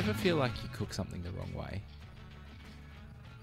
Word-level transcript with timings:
ever 0.00 0.14
feel 0.14 0.36
like 0.36 0.52
you 0.62 0.68
cook 0.72 0.92
something 0.94 1.22
the 1.22 1.30
wrong 1.32 1.52
way? 1.54 1.80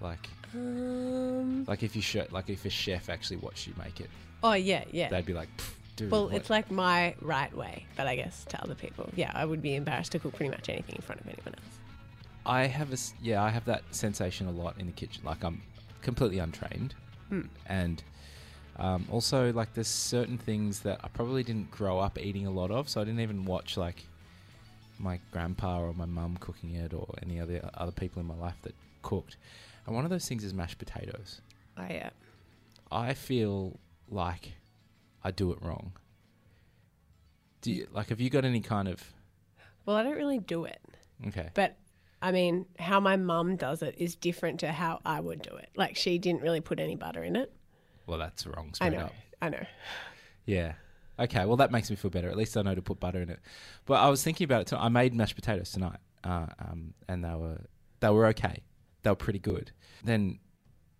Like, 0.00 0.28
Um, 0.54 1.64
like 1.66 1.82
if 1.82 1.94
you 1.96 2.02
sh- 2.02 2.16
like 2.30 2.50
if 2.50 2.64
a 2.64 2.70
chef 2.70 3.08
actually 3.08 3.36
watched 3.36 3.66
you 3.66 3.74
make 3.78 4.00
it, 4.00 4.10
oh 4.42 4.54
yeah, 4.54 4.84
yeah. 4.92 5.08
they'd 5.08 5.26
be 5.26 5.34
like, 5.34 5.48
dude. 5.96 6.10
well, 6.10 6.24
what-" 6.24 6.34
it's 6.34 6.50
like 6.50 6.70
my 6.70 7.14
right 7.20 7.54
way, 7.56 7.84
but 7.96 8.06
I 8.06 8.16
guess 8.16 8.44
to 8.46 8.62
other 8.62 8.74
people, 8.74 9.08
yeah, 9.14 9.30
I 9.34 9.44
would 9.44 9.62
be 9.62 9.74
embarrassed 9.74 10.12
to 10.12 10.18
cook 10.18 10.34
pretty 10.34 10.50
much 10.50 10.68
anything 10.68 10.96
in 10.96 11.02
front 11.02 11.20
of 11.20 11.26
anyone 11.26 11.54
else. 11.54 11.78
I 12.46 12.62
have 12.66 12.92
a 12.92 12.96
yeah, 13.22 13.42
I 13.42 13.50
have 13.50 13.64
that 13.66 13.82
sensation 13.90 14.46
a 14.46 14.50
lot 14.52 14.78
in 14.78 14.86
the 14.86 14.92
kitchen. 14.92 15.22
Like 15.24 15.44
I'm 15.44 15.62
completely 16.02 16.38
untrained, 16.38 16.94
Hmm. 17.28 17.42
and 17.66 18.02
um, 18.78 19.06
also 19.10 19.52
like 19.52 19.74
there's 19.74 19.88
certain 19.88 20.38
things 20.38 20.80
that 20.80 21.00
I 21.04 21.08
probably 21.08 21.42
didn't 21.42 21.70
grow 21.70 21.98
up 21.98 22.18
eating 22.18 22.46
a 22.46 22.50
lot 22.50 22.70
of, 22.70 22.88
so 22.88 23.00
I 23.00 23.04
didn't 23.04 23.20
even 23.20 23.44
watch 23.44 23.76
like 23.76 24.04
my 24.98 25.20
grandpa 25.32 25.80
or 25.80 25.94
my 25.94 26.06
mum 26.06 26.36
cooking 26.40 26.74
it 26.74 26.92
or 26.92 27.14
any 27.22 27.40
other 27.40 27.68
other 27.74 27.92
people 27.92 28.20
in 28.20 28.26
my 28.26 28.34
life 28.36 28.56
that 28.62 28.74
cooked. 29.02 29.36
And 29.86 29.94
one 29.94 30.04
of 30.04 30.10
those 30.10 30.28
things 30.28 30.44
is 30.44 30.52
mashed 30.52 30.78
potatoes. 30.78 31.40
I 31.76 31.98
uh, 31.98 32.10
I 32.90 33.14
feel 33.14 33.78
like 34.10 34.52
I 35.22 35.30
do 35.30 35.52
it 35.52 35.58
wrong. 35.62 35.92
Do 37.60 37.72
you, 37.72 37.86
like 37.92 38.08
have 38.08 38.20
you 38.20 38.30
got 38.30 38.44
any 38.44 38.60
kind 38.60 38.88
of 38.88 39.12
well, 39.86 39.96
I 39.96 40.02
don't 40.02 40.16
really 40.16 40.38
do 40.38 40.64
it, 40.64 40.80
okay? 41.28 41.48
but 41.54 41.76
I 42.20 42.32
mean, 42.32 42.66
how 42.78 43.00
my 43.00 43.16
mum 43.16 43.56
does 43.56 43.82
it 43.82 43.94
is 43.98 44.16
different 44.16 44.60
to 44.60 44.72
how 44.72 45.00
I 45.04 45.20
would 45.20 45.40
do 45.42 45.54
it. 45.56 45.70
Like 45.76 45.96
she 45.96 46.18
didn't 46.18 46.42
really 46.42 46.60
put 46.60 46.80
any 46.80 46.96
butter 46.96 47.22
in 47.22 47.36
it. 47.36 47.52
Well, 48.06 48.18
that's 48.18 48.46
wrong. 48.46 48.72
I 48.80 48.88
know, 48.88 48.98
up. 48.98 49.14
I 49.40 49.48
know. 49.50 49.64
Yeah. 50.44 50.74
Okay. 51.18 51.44
Well, 51.44 51.56
that 51.56 51.70
makes 51.70 51.90
me 51.90 51.96
feel 51.96 52.10
better. 52.10 52.28
At 52.28 52.36
least 52.36 52.56
I 52.56 52.62
know 52.62 52.74
to 52.74 52.82
put 52.82 53.00
butter 53.00 53.20
in 53.20 53.30
it. 53.30 53.40
But 53.86 53.94
I 53.94 54.08
was 54.08 54.22
thinking 54.22 54.44
about 54.44 54.62
it. 54.62 54.66
Too. 54.68 54.76
I 54.76 54.88
made 54.88 55.14
mashed 55.14 55.34
potatoes 55.34 55.72
tonight, 55.72 55.98
uh, 56.24 56.46
um, 56.58 56.94
and 57.08 57.24
they 57.24 57.34
were 57.34 57.60
they 58.00 58.10
were 58.10 58.26
okay. 58.26 58.62
They 59.02 59.10
were 59.10 59.16
pretty 59.16 59.38
good. 59.38 59.72
Then, 60.04 60.38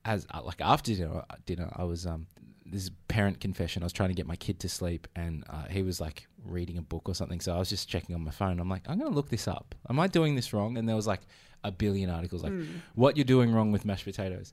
as 0.05 0.27
uh, 0.33 0.42
like 0.44 0.61
after 0.61 0.94
dinner, 0.94 1.24
dinner 1.46 1.72
I 1.77 1.84
was 1.84 2.06
um 2.06 2.27
this 2.70 2.91
parent 3.08 3.41
confession. 3.41 3.83
I 3.83 3.86
was 3.86 3.92
trying 3.92 4.11
to 4.11 4.14
get 4.14 4.27
my 4.27 4.36
kid 4.36 4.61
to 4.61 4.69
sleep, 4.69 5.08
and 5.16 5.44
uh, 5.48 5.64
he 5.70 5.83
was 5.83 6.00
like 6.00 6.27
reading 6.44 6.78
a 6.78 6.83
book 6.83 7.08
or 7.08 7.14
something. 7.14 7.41
So 7.41 7.55
I 7.55 7.58
was 7.58 7.69
just 7.69 7.89
checking 7.89 8.14
on 8.14 8.22
my 8.22 8.30
phone. 8.30 8.61
I'm 8.61 8.69
like, 8.69 8.83
I'm 8.89 8.98
going 8.98 9.11
to 9.11 9.14
look 9.14 9.30
this 9.30 9.48
up. 9.48 9.74
Am 9.89 9.98
I 9.98 10.06
doing 10.06 10.34
this 10.34 10.52
wrong? 10.52 10.77
And 10.77 10.89
there 10.89 10.96
was 10.96 11.06
like 11.06 11.22
a 11.64 11.72
billion 11.72 12.08
articles 12.08 12.44
like 12.44 12.52
what 12.94 13.16
you're 13.16 13.24
doing 13.24 13.52
wrong 13.52 13.72
with 13.72 13.84
mashed 13.84 14.05
potatoes, 14.05 14.52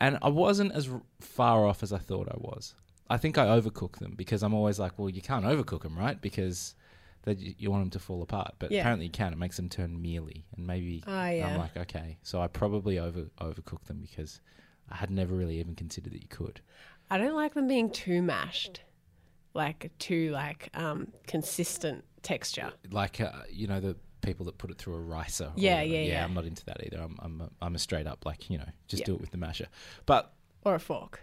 and 0.00 0.18
I 0.22 0.28
wasn't 0.28 0.72
as 0.72 0.88
far 1.20 1.66
off 1.66 1.82
as 1.82 1.92
I 1.92 1.98
thought 1.98 2.28
I 2.28 2.36
was. 2.38 2.74
I 3.08 3.16
think 3.18 3.38
I 3.38 3.46
overcook 3.46 3.98
them 3.98 4.14
because 4.16 4.42
I'm 4.42 4.54
always 4.54 4.78
like, 4.78 4.98
well, 4.98 5.08
you 5.08 5.22
can't 5.22 5.44
overcook 5.44 5.82
them, 5.82 5.96
right? 5.98 6.20
Because 6.20 6.74
that 7.22 7.38
you, 7.38 7.54
you 7.58 7.70
want 7.70 7.82
them 7.82 7.90
to 7.90 7.98
fall 7.98 8.22
apart, 8.22 8.54
but 8.58 8.70
Yeah. 8.70 8.80
apparently 8.80 9.06
you 9.06 9.10
can. 9.12 9.32
It 9.32 9.38
makes 9.38 9.56
them 9.56 9.68
turn 9.68 10.00
mealy, 10.00 10.44
and 10.56 10.66
maybe 10.66 11.02
Ah, 11.06 11.28
yeah. 11.28 11.46
I'm 11.48 11.58
like, 11.58 11.76
okay, 11.76 12.18
so 12.22 12.40
I 12.40 12.46
probably 12.48 12.98
over 12.98 13.22
overcook 13.40 13.84
them 13.84 13.98
because 14.00 14.40
I 14.90 14.96
had 14.96 15.10
never 15.10 15.34
really 15.34 15.58
even 15.58 15.74
considered 15.74 16.12
that 16.12 16.22
you 16.22 16.28
could. 16.28 16.60
I 17.10 17.18
don't 17.18 17.34
like 17.34 17.54
them 17.54 17.66
being 17.68 17.90
too 17.90 18.22
mashed, 18.22 18.82
like 19.54 19.90
too 19.98 20.30
like 20.30 20.70
um, 20.74 21.12
consistent 21.26 22.04
texture. 22.22 22.72
Like 22.90 23.20
uh, 23.20 23.32
you 23.50 23.66
know 23.66 23.80
the 23.80 23.96
people 24.22 24.46
that 24.46 24.58
put 24.58 24.70
it 24.70 24.78
through 24.78 24.94
a 24.94 25.00
ricer. 25.00 25.46
or 25.46 25.52
Yeah, 25.56 25.82
yeah, 25.82 26.00
yeah. 26.02 26.24
I'm 26.24 26.34
not 26.34 26.44
into 26.44 26.64
that 26.66 26.84
either. 26.84 27.00
I'm 27.02 27.16
I'm 27.20 27.40
a, 27.40 27.50
I'm 27.60 27.74
a 27.74 27.78
straight 27.78 28.06
up 28.06 28.24
like 28.26 28.50
you 28.50 28.58
know 28.58 28.68
just 28.88 29.00
Yeah. 29.02 29.06
do 29.06 29.14
it 29.14 29.20
with 29.20 29.30
the 29.30 29.38
masher. 29.38 29.66
But 30.06 30.32
or 30.64 30.74
a 30.74 30.80
fork. 30.80 31.20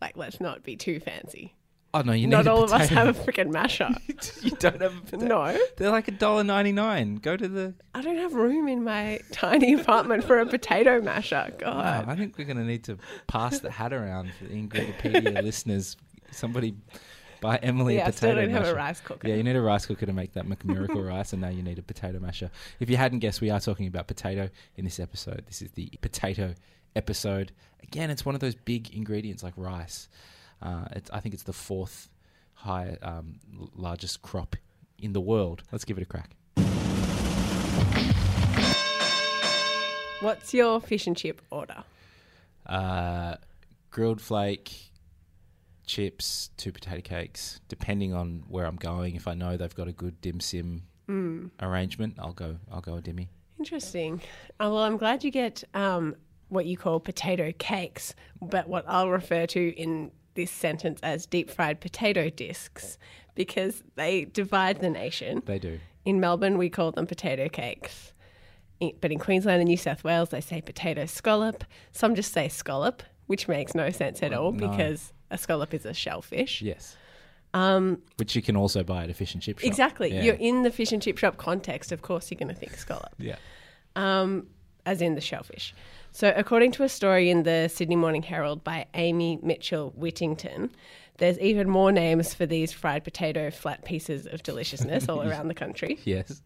Like, 0.00 0.16
let's 0.16 0.40
not 0.40 0.62
be 0.62 0.76
too 0.76 0.98
fancy. 1.00 1.54
oh 1.92 2.02
no, 2.02 2.12
you 2.12 2.26
Not 2.26 2.46
all 2.46 2.62
of 2.62 2.72
us 2.72 2.88
have 2.88 3.08
a 3.08 3.12
freaking 3.12 3.50
masher. 3.50 3.88
you 4.42 4.52
don't 4.52 4.80
have 4.80 4.96
a 4.96 5.00
potato. 5.00 5.26
no, 5.26 5.58
They're 5.76 5.90
like 5.90 6.08
a 6.08 6.12
dollar 6.12 6.44
ninety 6.44 6.72
nine. 6.72 7.16
Go 7.16 7.36
to 7.36 7.48
the. 7.48 7.74
I 7.94 8.00
don't 8.02 8.16
have 8.16 8.32
room 8.34 8.68
in 8.68 8.82
my 8.84 9.18
tiny 9.32 9.74
apartment 9.74 10.24
for 10.24 10.38
a 10.38 10.46
potato 10.46 11.00
masher. 11.00 11.52
God. 11.58 12.06
I 12.08 12.14
think 12.16 12.38
we're 12.38 12.44
going 12.44 12.56
to 12.58 12.64
need 12.64 12.84
to 12.84 12.96
pass 13.26 13.58
the 13.60 13.70
hat 13.70 13.92
around 13.92 14.32
for 14.38 14.44
the 14.44 14.54
Ingredipedia 14.54 15.42
listeners. 15.42 15.96
Somebody 16.32 16.74
buy 17.40 17.56
Emily 17.56 17.96
yeah, 17.96 18.04
a 18.04 18.08
I 18.08 18.10
still 18.10 18.30
potato 18.30 18.46
don't 18.46 18.64
have 18.64 18.68
a 18.68 18.74
rice 18.74 19.00
cooker. 19.00 19.28
Yeah, 19.28 19.34
you 19.34 19.42
need 19.42 19.56
a 19.56 19.60
rice 19.60 19.86
cooker 19.86 20.06
to 20.06 20.12
make 20.12 20.32
that 20.34 20.46
McMiracle 20.46 21.06
rice, 21.08 21.32
and 21.32 21.40
now 21.42 21.48
you 21.48 21.62
need 21.62 21.78
a 21.78 21.82
potato 21.82 22.18
masher. 22.18 22.50
If 22.78 22.90
you 22.90 22.96
hadn't 22.96 23.20
guessed, 23.20 23.40
we 23.40 23.50
are 23.50 23.60
talking 23.60 23.86
about 23.86 24.06
potato 24.06 24.50
in 24.76 24.84
this 24.84 25.00
episode. 25.00 25.44
This 25.46 25.62
is 25.62 25.70
the 25.72 25.90
potato 26.00 26.54
episode. 26.94 27.52
Again, 27.82 28.10
it's 28.10 28.24
one 28.24 28.34
of 28.34 28.40
those 28.40 28.54
big 28.54 28.94
ingredients 28.94 29.42
like 29.42 29.54
rice. 29.56 30.08
Uh, 30.62 30.84
it's, 30.92 31.10
I 31.10 31.20
think 31.20 31.34
it's 31.34 31.44
the 31.44 31.52
fourth 31.52 32.08
high 32.54 32.98
um, 33.02 33.40
largest 33.74 34.22
crop 34.22 34.56
in 34.98 35.12
the 35.12 35.20
world. 35.20 35.62
Let's 35.72 35.84
give 35.84 35.96
it 35.98 36.02
a 36.02 36.06
crack. 36.06 36.36
What's 40.20 40.52
your 40.52 40.80
fish 40.82 41.06
and 41.06 41.16
chip 41.16 41.40
order? 41.50 41.82
Uh, 42.66 43.36
grilled 43.90 44.20
flake, 44.20 44.89
chips, 45.90 46.50
two 46.56 46.70
potato 46.72 47.00
cakes. 47.00 47.60
Depending 47.68 48.14
on 48.14 48.44
where 48.48 48.64
I'm 48.66 48.76
going, 48.76 49.16
if 49.16 49.26
I 49.26 49.34
know 49.34 49.56
they've 49.56 49.74
got 49.74 49.88
a 49.88 49.92
good 49.92 50.20
dim 50.20 50.40
sim 50.40 50.82
Mm. 51.08 51.50
arrangement, 51.60 52.14
I'll 52.20 52.32
go. 52.32 52.56
I'll 52.70 52.80
go 52.80 52.96
a 52.96 53.02
dimmy. 53.02 53.26
Interesting. 53.58 54.20
Oh, 54.60 54.72
well, 54.72 54.84
I'm 54.84 54.96
glad 54.96 55.24
you 55.24 55.32
get 55.32 55.64
um, 55.74 56.14
what 56.48 56.66
you 56.66 56.76
call 56.76 57.00
potato 57.00 57.52
cakes, 57.58 58.14
but 58.40 58.68
what 58.68 58.84
I'll 58.86 59.10
refer 59.10 59.44
to 59.48 59.74
in 59.76 60.12
this 60.34 60.52
sentence 60.52 61.00
as 61.02 61.26
deep 61.26 61.50
fried 61.50 61.80
potato 61.80 62.30
discs 62.30 62.96
because 63.34 63.82
they 63.96 64.26
divide 64.26 64.78
the 64.80 64.88
nation. 64.88 65.42
They 65.44 65.58
do. 65.58 65.80
In 66.04 66.20
Melbourne, 66.20 66.56
we 66.58 66.70
call 66.70 66.92
them 66.92 67.08
potato 67.08 67.48
cakes. 67.48 68.12
But 69.00 69.10
in 69.10 69.18
Queensland 69.18 69.60
and 69.60 69.68
New 69.68 69.76
South 69.76 70.04
Wales, 70.04 70.28
they 70.28 70.40
say 70.40 70.60
potato 70.60 71.06
scallop. 71.06 71.64
Some 71.90 72.14
just 72.14 72.32
say 72.32 72.48
scallop, 72.48 73.02
which 73.26 73.48
makes 73.48 73.74
no 73.74 73.90
sense 73.90 74.22
at 74.22 74.32
all 74.32 74.52
no. 74.52 74.68
because 74.68 75.12
a 75.30 75.38
scallop 75.38 75.74
is 75.74 75.84
a 75.84 75.94
shellfish. 75.94 76.62
Yes. 76.62 76.96
Um, 77.52 78.00
Which 78.16 78.36
you 78.36 78.42
can 78.42 78.56
also 78.56 78.82
buy 78.84 79.04
at 79.04 79.10
a 79.10 79.14
fish 79.14 79.34
and 79.34 79.42
chip 79.42 79.58
shop. 79.58 79.66
exactly. 79.66 80.14
Yeah. 80.14 80.22
You're 80.22 80.34
in 80.36 80.62
the 80.62 80.70
fish 80.70 80.92
and 80.92 81.02
chip 81.02 81.18
shop 81.18 81.36
context. 81.36 81.90
Of 81.92 82.02
course, 82.02 82.30
you're 82.30 82.38
going 82.38 82.48
to 82.48 82.54
think 82.54 82.76
scallop. 82.76 83.12
yeah. 83.18 83.36
um, 83.96 84.46
as 84.86 85.02
in 85.02 85.14
the 85.14 85.20
shellfish. 85.20 85.74
So, 86.12 86.32
according 86.36 86.72
to 86.72 86.82
a 86.84 86.88
story 86.88 87.28
in 87.30 87.42
the 87.44 87.68
Sydney 87.68 87.96
Morning 87.96 88.22
Herald 88.22 88.64
by 88.64 88.86
Amy 88.94 89.38
Mitchell 89.42 89.92
Whittington, 89.96 90.70
there's 91.18 91.38
even 91.38 91.68
more 91.68 91.92
names 91.92 92.34
for 92.34 92.46
these 92.46 92.72
fried 92.72 93.04
potato 93.04 93.50
flat 93.50 93.84
pieces 93.84 94.26
of 94.26 94.42
deliciousness 94.42 95.08
all 95.08 95.22
around 95.28 95.48
the 95.48 95.54
country. 95.54 95.98
Yes. 96.04 96.40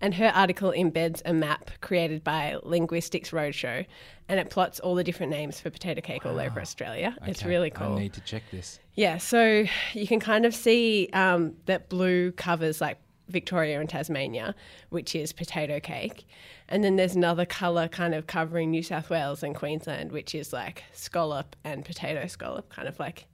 And 0.00 0.14
her 0.14 0.32
article 0.34 0.72
embeds 0.72 1.20
a 1.24 1.32
map 1.34 1.70
created 1.80 2.24
by 2.24 2.56
Linguistics 2.62 3.30
Roadshow, 3.30 3.84
and 4.28 4.40
it 4.40 4.48
plots 4.48 4.80
all 4.80 4.94
the 4.94 5.04
different 5.04 5.30
names 5.30 5.60
for 5.60 5.70
potato 5.70 6.00
cake 6.00 6.24
all 6.24 6.40
over 6.40 6.60
Australia. 6.60 7.16
It's 7.26 7.44
really 7.44 7.70
cool. 7.70 7.96
I 7.96 8.00
need 8.00 8.12
to 8.14 8.20
check 8.22 8.42
this. 8.50 8.80
Yeah, 8.94 9.18
so 9.18 9.64
you 9.92 10.06
can 10.06 10.20
kind 10.20 10.46
of 10.46 10.54
see 10.54 11.10
um, 11.12 11.54
that 11.66 11.88
blue 11.88 12.32
covers 12.32 12.80
like 12.80 12.98
Victoria 13.28 13.78
and 13.80 13.88
Tasmania, 13.88 14.54
which 14.88 15.14
is 15.14 15.32
potato 15.32 15.80
cake. 15.80 16.26
And 16.68 16.82
then 16.82 16.96
there's 16.96 17.14
another 17.14 17.44
colour 17.44 17.88
kind 17.88 18.14
of 18.14 18.26
covering 18.26 18.70
New 18.70 18.82
South 18.82 19.10
Wales 19.10 19.42
and 19.42 19.54
Queensland, 19.54 20.12
which 20.12 20.34
is 20.34 20.52
like 20.52 20.84
scallop 20.92 21.56
and 21.64 21.84
potato 21.84 22.26
scallop, 22.26 22.68
kind 22.70 22.88
of 22.88 22.98
like 22.98 23.26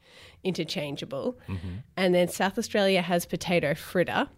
interchangeable. 0.43 1.39
And 1.97 2.15
then 2.15 2.29
South 2.29 2.59
Australia 2.59 3.03
has 3.03 3.27
potato 3.27 3.75
fritter 3.75 4.29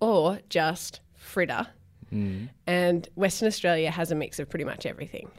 or 0.00 0.40
just 0.48 1.00
fritter. 1.24 1.66
Mm. 2.12 2.48
And 2.66 3.08
Western 3.14 3.48
Australia 3.48 3.90
has 3.90 4.10
a 4.10 4.14
mix 4.14 4.38
of 4.38 4.48
pretty 4.48 4.64
much 4.64 4.86
everything. 4.86 5.30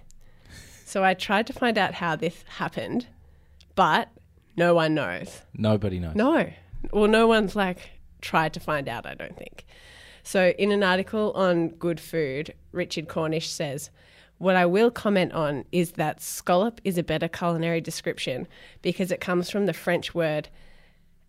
So 0.85 1.03
I 1.03 1.13
tried 1.13 1.47
to 1.47 1.53
find 1.53 1.77
out 1.77 1.93
how 1.93 2.15
this 2.15 2.43
happened, 2.47 3.07
but 3.75 4.09
no 4.57 4.73
one 4.73 4.93
knows. 4.93 5.41
Nobody 5.53 5.99
knows. 5.99 6.15
No. 6.15 6.49
Well, 6.91 7.07
no 7.07 7.27
one's 7.27 7.55
like 7.55 7.89
tried 8.21 8.53
to 8.53 8.59
find 8.59 8.87
out, 8.87 9.05
I 9.05 9.13
don't 9.13 9.37
think. 9.37 9.65
So, 10.23 10.49
in 10.57 10.71
an 10.71 10.83
article 10.83 11.31
on 11.33 11.69
Good 11.69 11.99
Food, 11.99 12.53
Richard 12.71 13.07
Cornish 13.07 13.49
says, 13.49 13.91
What 14.39 14.55
I 14.55 14.65
will 14.65 14.89
comment 14.89 15.33
on 15.33 15.65
is 15.71 15.93
that 15.93 16.21
scallop 16.21 16.81
is 16.83 16.97
a 16.97 17.03
better 17.03 17.27
culinary 17.27 17.79
description 17.79 18.47
because 18.81 19.11
it 19.11 19.21
comes 19.21 19.51
from 19.51 19.67
the 19.67 19.73
French 19.73 20.15
word 20.15 20.49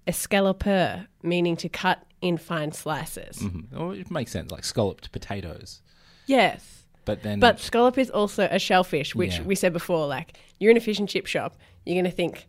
escaloper, 0.07 1.07
meaning 1.23 1.57
to 1.57 1.69
cut 1.69 2.03
in 2.21 2.37
fine 2.39 2.73
slices. 2.73 3.39
Mhm. 3.39 3.67
Oh, 3.75 3.91
it 3.91 4.11
makes 4.11 4.31
sense, 4.33 4.51
like 4.51 4.65
scalloped 4.65 5.13
potatoes. 5.13 5.83
Yes. 6.27 6.85
But 7.05 7.23
then, 7.23 7.39
But 7.39 7.61
scallop 7.61 7.99
is 7.99 8.11
also 8.11 8.49
a 8.51 8.59
shellfish, 8.59 9.15
which 9.15 9.37
Yeah. 9.37 9.43
we 9.43 9.55
said 9.55 9.73
before. 9.73 10.07
Like 10.07 10.39
you're 10.59 10.71
in 10.71 10.77
a 10.77 10.81
fish 10.81 10.99
and 10.99 11.09
chip 11.09 11.27
shop, 11.27 11.57
you're 11.85 11.95
going 11.95 12.05
to 12.05 12.11
think 12.11 12.49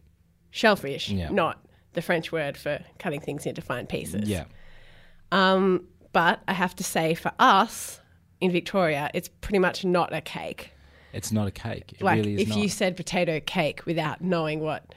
shellfish, 0.51 1.09
Yeah. 1.09 1.29
not 1.29 1.63
the 1.93 2.01
French 2.01 2.31
word 2.31 2.57
for 2.57 2.79
cutting 2.99 3.19
things 3.21 3.45
into 3.45 3.61
fine 3.61 3.85
pieces. 3.87 4.27
yeah, 4.29 4.45
Um, 5.31 5.87
but 6.13 6.41
I 6.47 6.53
have 6.53 6.75
to 6.77 6.83
say, 6.83 7.13
for 7.13 7.31
us 7.39 7.99
in 8.39 8.51
Victoria, 8.51 9.09
it's 9.13 9.29
pretty 9.41 9.59
much 9.59 9.83
not 9.85 10.13
a 10.13 10.21
cake. 10.21 10.71
it's 11.13 11.31
not 11.31 11.47
a 11.47 11.51
cake. 11.51 11.93
It 11.93 12.01
Like 12.03 12.17
really 12.17 12.35
is 12.35 12.41
if 12.41 12.49
not. 12.49 12.57
you 12.59 12.69
said 12.69 12.95
potato 12.95 13.39
cake 13.39 13.85
without 13.85 14.21
knowing 14.21 14.59
what, 14.59 14.93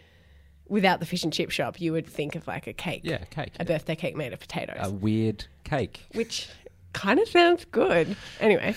without 0.71 1.01
the 1.01 1.07
fish 1.07 1.23
and 1.25 1.33
chip 1.33 1.51
shop, 1.51 1.81
you 1.81 1.93
would 1.93 2.07
think 2.07 2.35
of 2.37 2.47
like 2.47 2.67
a 2.67 2.73
cake, 2.73 3.03
yeah, 3.05 3.19
cake. 3.31 3.53
a 3.61 3.65
birthday 3.65 3.95
cake 3.97 4.17
made 4.17 4.33
of 4.33 4.41
potatoes, 4.41 4.79
A 4.81 4.91
weird 4.91 5.45
cake. 5.65 6.07
which 6.15 6.49
kind 6.95 7.19
of 7.21 7.29
sounds 7.29 7.67
good. 7.67 8.17
Anyway. 8.41 8.75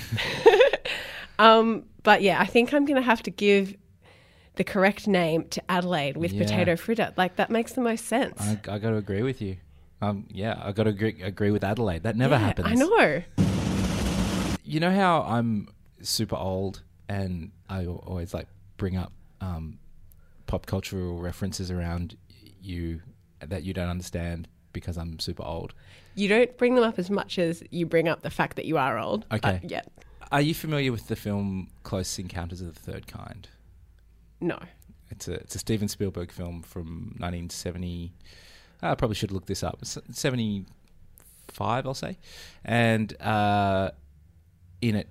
um, 1.40 1.86
but 2.04 2.22
yeah, 2.22 2.40
I 2.42 2.46
think 2.46 2.74
I'm 2.74 2.86
going 2.86 2.96
to 2.98 3.02
have 3.06 3.24
to 3.24 3.32
give 3.32 3.76
the 4.56 4.64
correct 4.64 5.08
name 5.08 5.46
to 5.50 5.62
Adelaide 5.72 6.18
with 6.18 6.32
Yeah. 6.34 6.44
potato 6.44 6.76
fritter. 6.76 7.14
Like, 7.18 7.38
that 7.38 7.50
makes 7.50 7.74
the 7.74 7.82
most 7.82 8.06
sense. 8.06 8.40
I, 8.42 8.52
I 8.52 8.78
got 8.78 8.90
to 8.92 8.98
agree 8.98 9.24
with 9.24 9.42
you. 9.42 9.58
Um, 10.02 10.26
yeah, 10.30 10.60
I 10.64 10.72
got 10.74 10.84
to 10.84 10.90
agree, 10.90 11.22
agree 11.24 11.50
with 11.52 11.64
Adelaide. 11.64 12.04
That 12.04 12.16
never 12.18 12.34
Yeah, 12.36 12.40
happens. 12.40 12.68
I 12.70 12.74
know. 12.76 13.24
You 14.66 14.80
know 14.80 14.92
how 14.92 15.22
I'm 15.24 15.70
super 16.02 16.36
old 16.36 16.82
and 17.10 17.52
I 17.70 17.86
always 17.86 18.34
like 18.34 18.48
bring 18.78 18.96
up 18.98 19.12
um, 19.42 19.80
pop 20.54 20.68
cultural 20.68 21.18
references 21.18 21.72
around 21.72 22.16
you 22.62 23.02
that 23.40 23.64
you 23.64 23.74
don't 23.74 23.90
understand 23.90 24.48
because 24.72 24.98
I'm 24.98 25.18
super 25.18 25.42
old. 25.42 25.74
You 26.14 26.28
don't 26.28 26.56
bring 26.60 26.76
them 26.76 26.84
up 26.84 27.00
as 27.00 27.10
much 27.10 27.40
as 27.40 27.64
you 27.72 27.88
bring 27.88 28.08
up 28.08 28.22
the 28.22 28.30
fact 28.30 28.56
that 28.58 28.66
you 28.66 28.78
are 28.78 29.00
old. 29.00 29.26
Okay. 29.34 29.62
yeah. 29.64 29.82
Are 30.32 30.42
you 30.42 30.54
familiar 30.54 30.92
with 30.92 31.08
the 31.08 31.16
film 31.16 31.70
Close 31.82 32.20
Encounters 32.20 32.62
of 32.62 32.76
the 32.76 32.80
Third 32.80 33.08
Kind? 33.08 33.50
No. 34.40 34.60
It's 35.10 35.28
a 35.28 35.34
it's 35.34 35.56
a 35.56 35.58
Steven 35.58 35.88
Spielberg 35.88 36.32
film 36.32 36.62
from 36.62 37.16
1970. 37.18 38.14
I 38.84 38.94
probably 38.94 39.16
should 39.16 39.32
look 39.32 39.48
this 39.48 39.64
up. 39.64 39.80
S- 39.82 39.98
75, 40.12 41.88
I'll 41.88 41.96
say. 41.96 42.20
And 42.64 43.20
uh, 43.20 43.90
in 44.82 44.98
it, 44.98 45.10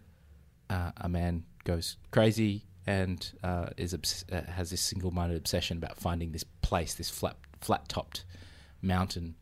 uh, 0.71 0.93
a 0.99 1.09
man 1.09 1.43
goes 1.65 1.97
crazy 2.13 2.65
and 2.87 3.33
uh, 3.43 3.67
is 3.77 3.95
obs- 3.95 4.25
uh, 4.33 4.43
has 4.53 4.71
this 4.71 4.81
single-minded 4.81 5.37
obsession 5.37 5.77
about 5.77 5.97
finding 5.99 6.33
this 6.33 6.45
place, 6.63 6.95
this 6.95 7.11
flat 7.11 7.37
flat-topped 7.61 8.25
mountain 8.81 9.37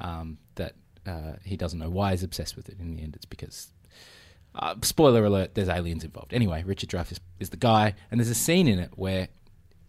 um, 0.00 0.38
that 0.56 0.74
uh, 1.06 1.34
he 1.44 1.56
doesn't 1.56 1.78
know 1.78 1.90
why 1.90 2.10
he's 2.10 2.24
obsessed 2.24 2.56
with 2.56 2.68
it. 2.68 2.76
In 2.80 2.96
the 2.96 3.02
end, 3.02 3.14
it's 3.14 3.24
because 3.24 3.72
uh, 4.54 4.74
spoiler 4.82 5.24
alert: 5.24 5.54
there's 5.54 5.68
aliens 5.68 6.04
involved. 6.04 6.34
Anyway, 6.34 6.62
Richard 6.64 6.90
Dreyfuss 6.90 7.20
is 7.38 7.50
the 7.50 7.56
guy, 7.56 7.94
and 8.10 8.18
there's 8.18 8.28
a 8.28 8.34
scene 8.34 8.66
in 8.66 8.78
it 8.78 8.90
where 8.96 9.28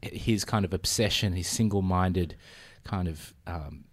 his 0.01 0.45
kind 0.45 0.65
of 0.65 0.73
obsession, 0.73 1.33
his 1.33 1.47
single-minded 1.47 2.35
kind 2.83 3.07
of 3.07 3.33
um, 3.47 3.85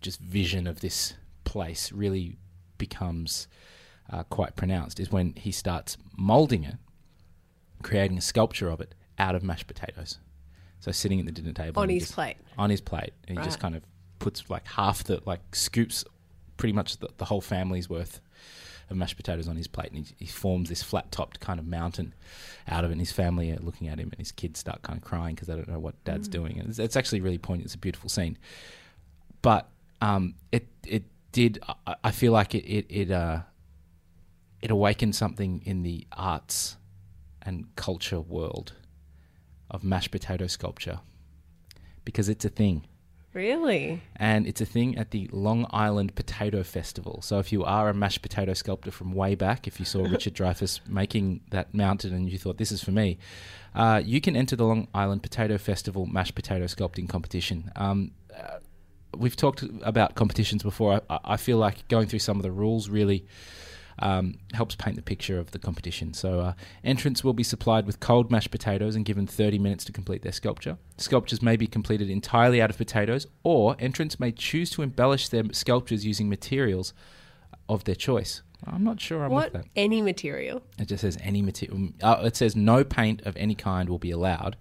just 0.00 0.20
vision 0.20 0.66
of 0.66 0.80
this 0.80 1.14
place 1.44 1.92
really 1.92 2.36
becomes 2.78 3.48
uh, 4.10 4.22
quite 4.24 4.56
pronounced. 4.56 5.00
Is 5.00 5.10
when 5.10 5.34
he 5.36 5.52
starts 5.52 5.96
molding 6.16 6.64
it, 6.64 6.76
creating 7.84 8.18
a 8.18 8.20
sculpture 8.20 8.68
of 8.68 8.80
it 8.80 8.94
out 9.18 9.36
of 9.36 9.44
mashed 9.44 9.68
potatoes. 9.68 10.18
So 10.80 10.90
sitting 10.90 11.20
at 11.20 11.26
the 11.26 11.32
dinner 11.32 11.52
table 11.52 11.80
On 11.80 11.88
his 11.88 12.02
just- 12.02 12.14
plate. 12.14 12.36
on 12.58 12.68
his 12.70 12.80
plate, 12.80 13.12
and 13.28 13.38
he 13.38 13.44
just 13.44 13.60
kind 13.60 13.76
of 13.76 13.82
puts 14.18 14.50
like 14.50 14.66
half 14.66 15.04
the 15.04 15.20
like 15.24 15.40
scoops, 15.54 16.04
pretty 16.56 16.72
much 16.72 16.96
the, 16.98 17.08
the 17.18 17.24
whole 17.26 17.40
family's 17.40 17.88
worth 17.88 18.20
of 18.90 18.96
mashed 18.98 19.16
potatoes 19.16 19.48
on 19.48 19.56
his 19.56 19.66
plate, 19.66 19.90
and 19.92 20.06
he, 20.06 20.14
he 20.18 20.26
forms 20.26 20.68
this 20.68 20.82
flat 20.82 21.10
topped 21.10 21.40
kind 21.40 21.58
of 21.58 21.66
mountain 21.66 22.12
out 22.68 22.84
of 22.84 22.90
it. 22.90 22.94
And 22.94 23.00
his 23.00 23.12
family 23.12 23.50
are 23.52 23.56
looking 23.60 23.88
at 23.88 23.98
him, 23.98 24.08
and 24.10 24.18
his 24.18 24.30
kids 24.32 24.60
start 24.60 24.82
kind 24.82 24.98
of 24.98 25.04
crying 25.04 25.34
because 25.34 25.48
they 25.48 25.54
don't 25.54 25.68
know 25.68 25.78
what 25.78 25.94
dad's 26.04 26.28
doing. 26.28 26.58
And 26.58 26.68
it's, 26.68 26.78
it's 26.78 26.96
actually 26.96 27.20
really 27.22 27.38
poignant. 27.38 27.66
It's 27.66 27.74
a 27.74 27.78
beautiful 27.78 28.10
scene, 28.10 28.36
but 29.42 29.68
um, 30.02 30.34
it 30.52 30.66
it 30.86 31.04
did. 31.32 31.60
I, 31.86 31.94
I 32.04 32.10
feel 32.10 32.32
like 32.32 32.54
it 32.54 32.64
it 32.66 32.86
it 32.90 33.10
uh 33.10 33.40
it 34.60 34.70
awakened 34.70 35.14
something 35.14 35.62
in 35.64 35.82
the 35.82 36.06
arts 36.12 36.76
and 37.44 37.74
culture 37.76 38.20
world 38.20 38.72
of 39.70 39.82
mashed 39.84 40.10
potato 40.10 40.46
sculpture 40.46 41.00
because 42.04 42.28
it's 42.28 42.44
a 42.44 42.48
thing 42.50 42.84
Really? 43.32 44.00
and 44.14 44.46
it's 44.46 44.60
a 44.60 44.66
thing 44.66 44.96
at 44.96 45.10
the 45.10 45.28
Long 45.32 45.66
Island 45.70 46.14
Potato 46.14 46.62
Festival. 46.62 47.20
So 47.20 47.40
if 47.40 47.50
you 47.50 47.64
are 47.64 47.88
a 47.88 47.94
mashed 47.94 48.22
potato 48.22 48.54
sculptor 48.54 48.92
from 48.92 49.12
way 49.12 49.34
back, 49.34 49.66
if 49.66 49.80
you 49.80 49.84
saw 49.86 50.02
Richard 50.08 50.34
Dreyfuss 50.34 50.86
making 50.88 51.40
that 51.50 51.74
mountain 51.74 52.14
and 52.14 52.30
you 52.30 52.38
thought 52.38 52.58
this 52.58 52.70
is 52.70 52.84
for 52.84 52.92
me, 52.92 53.18
uh, 53.74 54.00
you 54.04 54.20
can 54.20 54.36
enter 54.36 54.54
the 54.54 54.64
Long 54.64 54.86
Island 54.94 55.24
Potato 55.24 55.58
Festival 55.58 56.06
mashed 56.06 56.36
potato 56.36 56.66
sculpting 56.66 57.08
competition. 57.08 57.72
Um, 57.74 58.12
uh, 58.32 58.58
we've 59.16 59.34
talked 59.34 59.64
about 59.82 60.14
competitions 60.14 60.62
before. 60.62 61.00
I, 61.10 61.18
I 61.24 61.36
feel 61.36 61.58
like 61.58 61.88
going 61.88 62.06
through 62.06 62.20
some 62.20 62.36
of 62.36 62.44
the 62.44 62.52
rules 62.52 62.88
really 62.88 63.26
um, 63.98 64.38
helps 64.52 64.74
paint 64.74 64.96
the 64.96 65.02
picture 65.02 65.38
of 65.38 65.50
the 65.50 65.58
competition. 65.58 66.14
So, 66.14 66.40
uh, 66.40 66.52
entrants 66.82 67.24
will 67.24 67.32
be 67.32 67.42
supplied 67.42 67.86
with 67.86 68.00
cold 68.00 68.30
mashed 68.30 68.50
potatoes 68.50 68.96
and 68.96 69.04
given 69.04 69.26
30 69.26 69.58
minutes 69.58 69.84
to 69.86 69.92
complete 69.92 70.22
their 70.22 70.32
sculpture. 70.32 70.78
Sculptures 70.98 71.42
may 71.42 71.56
be 71.56 71.66
completed 71.66 72.08
entirely 72.08 72.62
out 72.62 72.70
of 72.70 72.78
potatoes, 72.78 73.26
or 73.42 73.76
entrants 73.78 74.20
may 74.20 74.32
choose 74.32 74.70
to 74.70 74.82
embellish 74.82 75.28
their 75.28 75.44
sculptures 75.52 76.06
using 76.06 76.28
materials 76.28 76.92
of 77.68 77.84
their 77.84 77.94
choice. 77.94 78.42
I'm 78.66 78.84
not 78.84 79.00
sure 79.00 79.24
I'm 79.24 79.30
what? 79.30 79.52
with 79.52 79.62
that. 79.62 79.70
Any 79.76 80.00
material? 80.02 80.62
It 80.78 80.86
just 80.86 81.02
says 81.02 81.18
any 81.20 81.42
material. 81.42 81.90
Uh, 82.02 82.22
it 82.24 82.36
says 82.36 82.56
no 82.56 82.84
paint 82.84 83.22
of 83.22 83.36
any 83.36 83.54
kind 83.54 83.88
will 83.88 83.98
be 83.98 84.10
allowed. 84.10 84.56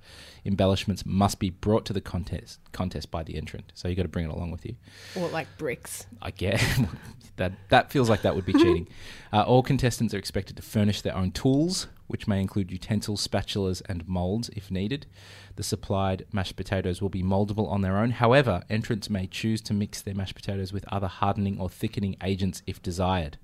Embellishments 0.46 1.06
must 1.06 1.40
be 1.40 1.50
brought 1.50 1.86
to 1.86 1.94
the 1.94 2.02
contest 2.02 2.60
contest 2.74 3.10
by 3.12 3.24
the 3.24 3.36
entrant. 3.36 3.72
So 3.76 3.88
you 3.88 3.96
got 3.96 4.04
to 4.04 4.10
bring 4.10 4.26
it 4.26 4.32
along 4.32 4.52
with 4.52 4.66
you. 4.66 4.76
Or 5.16 5.30
like 5.30 5.48
bricks? 5.58 6.06
I 6.22 6.32
guess 6.32 6.82
that 7.38 7.54
that 7.70 7.92
feels 7.92 8.10
like 8.10 8.24
that 8.24 8.36
would 8.36 8.46
be 8.46 8.54
cheating. 8.54 8.88
Uh, 9.34 9.42
all 9.42 9.64
contestants 9.64 10.14
are 10.14 10.20
expected 10.20 10.56
to 10.56 10.62
furnish 10.62 11.02
their 11.02 11.16
own 11.16 11.32
tools, 11.32 11.88
which 12.06 12.28
may 12.28 12.40
include 12.40 12.70
utensils, 12.70 13.28
spatulas, 13.28 13.82
and 13.90 14.08
molds 14.08 14.50
if 14.50 14.70
needed. 14.70 15.08
The 15.56 15.64
supplied 15.64 16.28
mashed 16.32 16.56
potatoes 16.56 17.02
will 17.02 17.10
be 17.10 17.24
moldable 17.24 17.68
on 17.68 17.82
their 17.82 17.98
own. 17.98 18.12
However, 18.12 18.62
entrants 18.70 19.10
may 19.10 19.26
choose 19.26 19.60
to 19.62 19.74
mix 19.74 20.04
their 20.04 20.14
mashed 20.14 20.36
potatoes 20.36 20.72
with 20.72 20.86
other 20.90 21.08
hardening 21.08 21.60
or 21.60 21.68
thickening 21.68 22.16
agents 22.22 22.62
if 22.68 22.80
desired. 22.80 23.40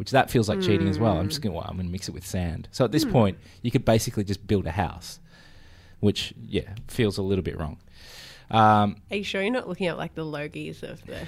Which 0.00 0.12
that 0.12 0.30
feels 0.30 0.48
like 0.48 0.62
cheating 0.62 0.88
as 0.88 0.98
well. 0.98 1.18
I'm 1.18 1.28
just 1.28 1.42
going. 1.42 1.54
Well, 1.54 1.66
I'm 1.68 1.76
going 1.76 1.84
to 1.84 1.92
mix 1.92 2.08
it 2.08 2.12
with 2.14 2.26
sand. 2.26 2.68
So 2.72 2.86
at 2.86 2.90
this 2.90 3.04
point, 3.04 3.36
you 3.60 3.70
could 3.70 3.84
basically 3.84 4.24
just 4.24 4.46
build 4.46 4.66
a 4.66 4.70
house, 4.70 5.20
which 6.00 6.32
yeah 6.48 6.72
feels 6.88 7.18
a 7.18 7.22
little 7.22 7.42
bit 7.44 7.58
wrong. 7.58 7.76
Um, 8.50 8.96
Are 9.10 9.18
you 9.18 9.24
sure 9.24 9.42
you're 9.42 9.52
not 9.52 9.68
looking 9.68 9.88
at 9.88 9.98
like 9.98 10.14
the 10.14 10.24
logies 10.24 10.82
of 10.82 11.04
the 11.04 11.18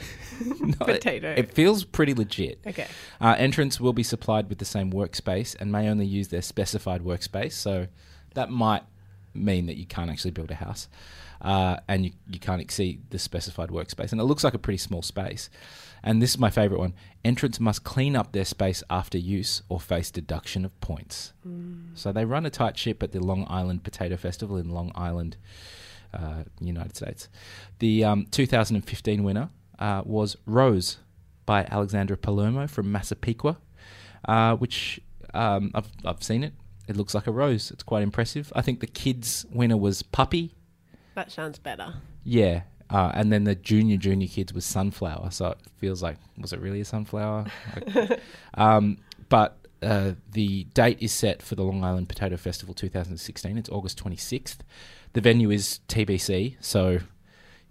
no, 0.64 0.86
it- 0.86 1.02
potato? 1.02 1.34
It, 1.36 1.52
feels 1.52 1.84
pretty 1.84 2.14
legit. 2.14 2.60
okay. 2.66 2.86
Uh, 3.20 3.34
entrants 3.36 3.78
will 3.78 3.92
be 3.92 4.02
supplied 4.02 4.48
with 4.48 4.56
the 4.56 4.64
same 4.64 4.90
workspace 4.90 5.54
and 5.60 5.70
may 5.70 5.90
only 5.90 6.06
use 6.06 6.28
their 6.28 6.40
specified 6.40 7.02
workspace. 7.02 7.52
So 7.52 7.88
that 8.32 8.48
might 8.48 8.84
mean 9.34 9.66
that 9.66 9.76
you 9.76 9.84
can't 9.84 10.08
actually 10.10 10.30
build 10.30 10.50
a 10.50 10.54
house 10.54 10.88
uh, 11.42 11.76
and 11.88 12.06
you, 12.06 12.12
you 12.30 12.38
can't 12.38 12.60
exceed 12.60 13.02
the 13.10 13.18
specified 13.18 13.68
workspace. 13.68 14.12
And 14.12 14.20
it 14.20 14.24
looks 14.24 14.44
like 14.44 14.54
a 14.54 14.58
pretty 14.58 14.78
small 14.78 15.02
space. 15.02 15.50
And 16.04 16.20
this 16.20 16.30
is 16.30 16.38
my 16.38 16.50
favorite 16.50 16.78
one 16.80 16.94
entrants 17.24 17.60
must 17.60 17.84
clean 17.84 18.16
up 18.16 18.32
their 18.32 18.44
space 18.44 18.82
after 18.90 19.16
use 19.18 19.62
or 19.68 19.78
face 19.78 20.10
deduction 20.10 20.64
of 20.64 20.80
points. 20.80 21.32
So 21.94 22.12
they 22.12 22.24
run 22.24 22.46
a 22.46 22.50
tight 22.50 22.76
ship 22.76 23.02
at 23.02 23.12
the 23.12 23.20
Long 23.20 23.46
Island 23.48 23.84
Potato 23.84 24.16
Festival 24.16 24.56
in 24.56 24.70
Long 24.70 24.90
Island, 24.94 25.36
uh, 26.12 26.42
United 26.60 26.96
States. 26.96 27.28
The 27.78 28.04
um, 28.04 28.26
2015 28.30 29.22
winner 29.22 29.50
uh, 29.78 30.02
was 30.04 30.36
Rose 30.46 30.98
by 31.46 31.64
Alexandra 31.64 32.16
Palermo 32.16 32.66
from 32.66 32.90
Massapequa, 32.90 33.58
uh, 34.26 34.56
which 34.56 35.00
um, 35.34 35.70
I've, 35.74 35.88
I've 36.04 36.22
seen 36.22 36.42
it. 36.42 36.54
It 36.88 36.96
looks 36.96 37.14
like 37.14 37.28
a 37.28 37.32
rose. 37.32 37.70
It's 37.70 37.84
quite 37.84 38.02
impressive. 38.02 38.52
I 38.56 38.62
think 38.62 38.80
the 38.80 38.86
kids' 38.88 39.46
winner 39.52 39.76
was 39.76 40.02
Puppy. 40.02 40.54
That 41.14 41.30
sounds 41.30 41.58
better. 41.58 41.94
Yeah. 42.24 42.62
Uh, 42.90 43.10
and 43.14 43.32
then 43.32 43.44
the 43.44 43.54
junior 43.54 43.96
junior 43.96 44.28
kids 44.28 44.52
was 44.52 44.64
sunflower. 44.64 45.30
So 45.30 45.48
it 45.48 45.58
feels 45.78 46.02
like 46.02 46.16
was 46.38 46.52
it 46.52 46.60
really 46.60 46.80
a 46.80 46.84
sunflower? 46.84 47.46
Like- 47.94 48.20
um, 48.54 48.98
but 49.28 49.56
uh, 49.82 50.12
the 50.32 50.64
date 50.74 50.98
is 51.00 51.12
set 51.12 51.42
for 51.42 51.54
the 51.54 51.62
Long 51.62 51.82
Island 51.82 52.08
Potato 52.08 52.36
Festival 52.36 52.74
2016. 52.74 53.58
It's 53.58 53.68
August 53.70 54.02
26th. 54.02 54.58
The 55.14 55.20
venue 55.20 55.50
is 55.50 55.80
TBC, 55.88 56.56
so 56.60 56.98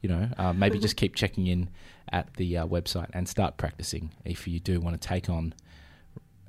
you 0.01 0.09
know 0.09 0.29
uh, 0.37 0.53
maybe 0.53 0.79
just 0.79 0.95
keep 0.97 1.15
checking 1.15 1.47
in 1.47 1.69
at 2.11 2.33
the 2.35 2.57
uh, 2.57 2.65
website 2.67 3.09
and 3.13 3.29
start 3.29 3.57
practicing 3.57 4.11
if 4.25 4.47
you 4.47 4.59
do 4.59 4.79
want 4.81 4.99
to 4.99 5.07
take 5.07 5.29
on 5.29 5.53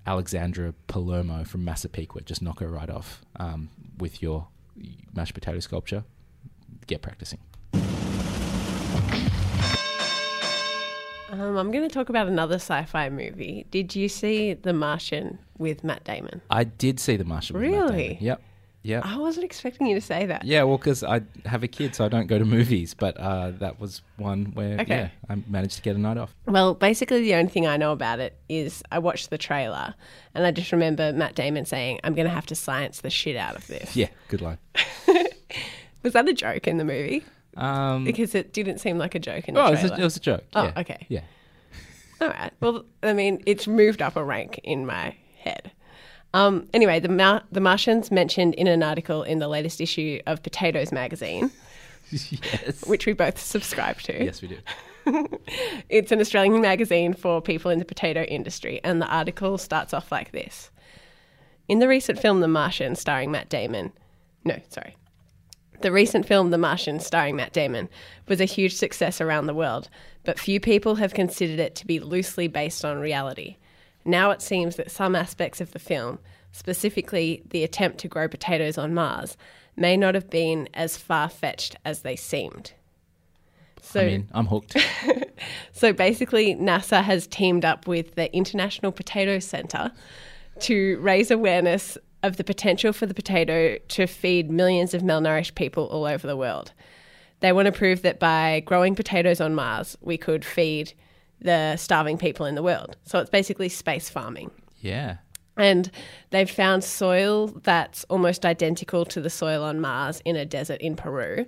Alexandra 0.06 0.74
Palermo 0.88 1.44
from 1.44 1.64
Massapequa. 1.64 2.22
Just 2.22 2.42
knock 2.42 2.60
her 2.60 2.68
right 2.68 2.90
off 2.90 3.22
um, 3.36 3.68
with 3.98 4.22
your 4.22 4.48
mashed 5.14 5.34
potato 5.34 5.60
sculpture. 5.60 6.04
Get 6.86 7.02
practicing. 7.02 7.38
Um, 11.30 11.56
I'm 11.56 11.70
going 11.70 11.88
to 11.88 11.92
talk 11.92 12.10
about 12.10 12.26
another 12.26 12.56
sci-fi 12.56 13.08
movie. 13.08 13.64
Did 13.70 13.96
you 13.96 14.08
see 14.10 14.52
The 14.52 14.74
Martian 14.74 15.38
with 15.56 15.82
Matt 15.82 16.04
Damon? 16.04 16.42
I 16.50 16.64
did 16.64 17.00
see 17.00 17.16
the 17.16 17.24
Martian. 17.24 17.54
with 17.58 17.62
Matt 17.70 17.72
Damon. 17.72 17.94
Really? 17.96 18.18
Yep. 18.20 18.42
Yep. 18.84 19.06
I 19.06 19.16
wasn't 19.16 19.44
expecting 19.44 19.86
you 19.86 19.94
to 19.94 20.00
say 20.00 20.26
that. 20.26 20.44
Yeah, 20.44 20.64
well, 20.64 20.76
because 20.76 21.02
I 21.04 21.22
have 21.46 21.62
a 21.62 21.68
kid, 21.68 21.94
so 21.94 22.04
I 22.04 22.08
don't 22.08 22.26
go 22.26 22.36
to 22.38 22.44
movies. 22.44 22.92
But 22.94 23.16
uh, 23.16 23.52
that 23.60 23.80
was 23.80 24.02
one 24.16 24.46
where 24.54 24.80
Okay. 24.80 24.94
yeah, 24.96 25.08
I 25.30 25.36
managed 25.48 25.76
to 25.76 25.82
get 25.82 25.94
a 25.96 26.00
night 26.00 26.16
off. 26.18 26.34
Well, 26.46 26.74
basically, 26.74 27.22
the 27.22 27.34
only 27.36 27.48
thing 27.50 27.66
I 27.66 27.76
know 27.78 27.92
about 27.92 28.18
it 28.18 28.36
is 28.50 28.82
I 28.90 28.98
watched 28.98 29.30
the 29.30 29.38
trailer 29.38 29.94
and 30.34 30.44
I 30.44 30.50
just 30.50 30.70
remember 30.72 31.12
Matt 31.14 31.34
Damon 31.36 31.64
saying, 31.64 32.00
I'm 32.04 32.14
going 32.14 32.26
to 32.28 32.34
have 32.34 32.46
to 32.46 32.54
science 32.56 33.00
the 33.02 33.10
shit 33.10 33.36
out 33.36 33.54
of 33.56 33.66
this. 33.68 33.96
Yeah, 33.96 34.08
good 34.28 34.42
line. 34.42 34.58
Was 36.02 36.12
that 36.14 36.28
a 36.28 36.32
joke 36.32 36.66
in 36.66 36.78
the 36.78 36.84
movie? 36.84 37.24
Um, 37.56 38.04
Because 38.04 38.34
it 38.34 38.52
didn't 38.52 38.78
seem 38.78 38.98
like 38.98 39.14
a 39.14 39.18
joke 39.18 39.48
in 39.48 39.54
the 39.54 39.60
oh, 39.62 39.66
it 39.66 39.70
was, 39.72 39.80
trailer. 39.80 39.96
a, 39.96 40.00
it 40.00 40.04
was 40.04 40.16
a 40.16 40.20
joke. 40.20 40.44
Oh, 40.54 40.64
yeah. 40.64 40.72
okay. 40.80 41.06
Yeah. 41.08 41.20
All 42.20 42.28
right. 42.28 42.52
Well, 42.60 42.84
I 43.02 43.12
mean, 43.12 43.42
it's 43.46 43.66
moved 43.66 44.00
up 44.00 44.16
a 44.16 44.24
rank 44.24 44.60
in 44.64 44.86
my 44.86 45.16
head. 45.38 45.72
Um, 46.34 46.68
anyway, 46.72 46.98
the, 47.00 47.08
Mar- 47.10 47.42
the 47.52 47.60
Martians 47.60 48.10
mentioned 48.10 48.54
in 48.54 48.66
an 48.66 48.82
article 48.82 49.22
in 49.22 49.38
the 49.38 49.48
latest 49.48 49.80
issue 49.80 50.20
of 50.26 50.42
Potatoes 50.42 50.90
magazine, 50.92 51.50
yes. 52.10 52.84
which 52.86 53.04
we 53.06 53.12
both 53.12 53.38
subscribe 53.38 53.98
to. 54.02 54.24
Yes, 54.24 54.40
we 54.40 54.48
do. 54.48 54.58
It's 55.88 56.12
an 56.12 56.20
Australian 56.20 56.62
magazine 56.62 57.12
for 57.12 57.42
people 57.42 57.72
in 57.72 57.80
the 57.80 57.84
potato 57.84 58.22
industry, 58.22 58.80
and 58.84 59.02
the 59.02 59.06
article 59.08 59.58
starts 59.58 59.92
off 59.92 60.12
like 60.12 60.30
this. 60.30 60.70
In 61.68 61.80
the 61.80 61.88
recent 61.88 62.20
film 62.20 62.38
The 62.40 62.46
Martian, 62.46 62.94
starring 62.94 63.32
Matt 63.32 63.48
Damon, 63.48 63.92
no, 64.44 64.60
sorry. 64.68 64.96
The 65.82 65.90
recent 65.90 66.26
film 66.26 66.50
The 66.50 66.58
Martian, 66.58 67.00
starring 67.00 67.34
Matt 67.34 67.52
Damon, 67.52 67.88
was 68.28 68.40
a 68.40 68.44
huge 68.44 68.74
success 68.74 69.20
around 69.20 69.46
the 69.46 69.54
world, 69.54 69.88
but 70.22 70.38
few 70.38 70.60
people 70.60 70.94
have 70.94 71.12
considered 71.12 71.58
it 71.58 71.74
to 71.74 71.86
be 71.86 71.98
loosely 71.98 72.46
based 72.46 72.84
on 72.84 73.00
reality. 73.00 73.56
Now 74.04 74.30
it 74.30 74.40
seems 74.40 74.76
that 74.76 74.92
some 74.92 75.16
aspects 75.16 75.60
of 75.60 75.72
the 75.72 75.80
film, 75.80 76.20
specifically 76.52 77.42
the 77.50 77.64
attempt 77.64 77.98
to 77.98 78.08
grow 78.08 78.28
potatoes 78.28 78.78
on 78.78 78.94
Mars, 78.94 79.36
may 79.74 79.96
not 79.96 80.14
have 80.14 80.30
been 80.30 80.68
as 80.72 80.96
far 80.96 81.28
fetched 81.28 81.74
as 81.84 82.02
they 82.02 82.14
seemed. 82.14 82.74
So, 83.80 84.02
I 84.02 84.04
mean, 84.04 84.28
I'm 84.32 84.46
hooked. 84.46 84.76
so 85.72 85.92
basically, 85.92 86.54
NASA 86.54 87.02
has 87.02 87.26
teamed 87.26 87.64
up 87.64 87.88
with 87.88 88.14
the 88.14 88.32
International 88.32 88.92
Potato 88.92 89.40
Center 89.40 89.90
to 90.60 91.00
raise 91.00 91.32
awareness 91.32 91.98
of 92.22 92.36
the 92.36 92.44
potential 92.44 92.92
for 92.92 93.06
the 93.06 93.14
potato 93.14 93.78
to 93.88 94.06
feed 94.06 94.50
millions 94.50 94.94
of 94.94 95.02
malnourished 95.02 95.54
people 95.54 95.86
all 95.86 96.04
over 96.04 96.26
the 96.26 96.36
world. 96.36 96.72
They 97.40 97.52
want 97.52 97.66
to 97.66 97.72
prove 97.72 98.02
that 98.02 98.20
by 98.20 98.62
growing 98.64 98.94
potatoes 98.94 99.40
on 99.40 99.54
Mars, 99.54 99.96
we 100.00 100.16
could 100.16 100.44
feed 100.44 100.92
the 101.40 101.76
starving 101.76 102.18
people 102.18 102.46
in 102.46 102.54
the 102.54 102.62
world. 102.62 102.96
So 103.04 103.18
it's 103.18 103.30
basically 103.30 103.68
space 103.68 104.08
farming. 104.08 104.52
Yeah. 104.80 105.16
And 105.56 105.90
they've 106.30 106.50
found 106.50 106.84
soil 106.84 107.48
that's 107.48 108.04
almost 108.04 108.46
identical 108.46 109.04
to 109.06 109.20
the 109.20 109.28
soil 109.28 109.64
on 109.64 109.80
Mars 109.80 110.22
in 110.24 110.36
a 110.36 110.46
desert 110.46 110.80
in 110.80 110.96
Peru. 110.96 111.46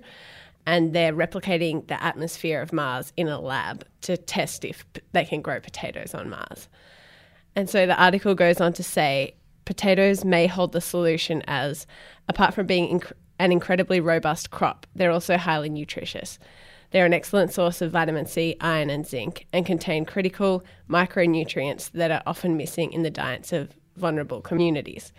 And 0.67 0.93
they're 0.93 1.13
replicating 1.13 1.87
the 1.87 2.01
atmosphere 2.03 2.61
of 2.61 2.73
Mars 2.73 3.13
in 3.15 3.27
a 3.27 3.39
lab 3.39 3.85
to 4.01 4.17
test 4.17 4.65
if 4.65 4.85
they 5.13 5.23
can 5.23 5.41
grow 5.41 5.59
potatoes 5.59 6.13
on 6.13 6.29
Mars. 6.29 6.67
And 7.55 7.69
so 7.69 7.85
the 7.85 8.01
article 8.01 8.35
goes 8.35 8.59
on 8.59 8.73
to 8.73 8.83
say 8.83 9.35
potatoes 9.65 10.23
may 10.23 10.47
hold 10.47 10.71
the 10.71 10.81
solution 10.81 11.41
as, 11.47 11.85
apart 12.29 12.53
from 12.53 12.65
being 12.67 12.99
inc- 12.99 13.11
an 13.39 13.51
incredibly 13.51 13.99
robust 13.99 14.51
crop, 14.51 14.87
they're 14.95 15.11
also 15.11 15.37
highly 15.37 15.69
nutritious. 15.69 16.39
They're 16.91 17.05
an 17.05 17.13
excellent 17.13 17.51
source 17.51 17.81
of 17.81 17.91
vitamin 17.91 18.25
C, 18.25 18.55
iron, 18.61 18.89
and 18.89 19.05
zinc, 19.05 19.47
and 19.51 19.65
contain 19.65 20.05
critical 20.05 20.63
micronutrients 20.89 21.91
that 21.91 22.11
are 22.11 22.23
often 22.25 22.55
missing 22.55 22.93
in 22.93 23.03
the 23.03 23.09
diets 23.09 23.51
of 23.51 23.75
vulnerable 23.97 24.41
communities. 24.41 25.11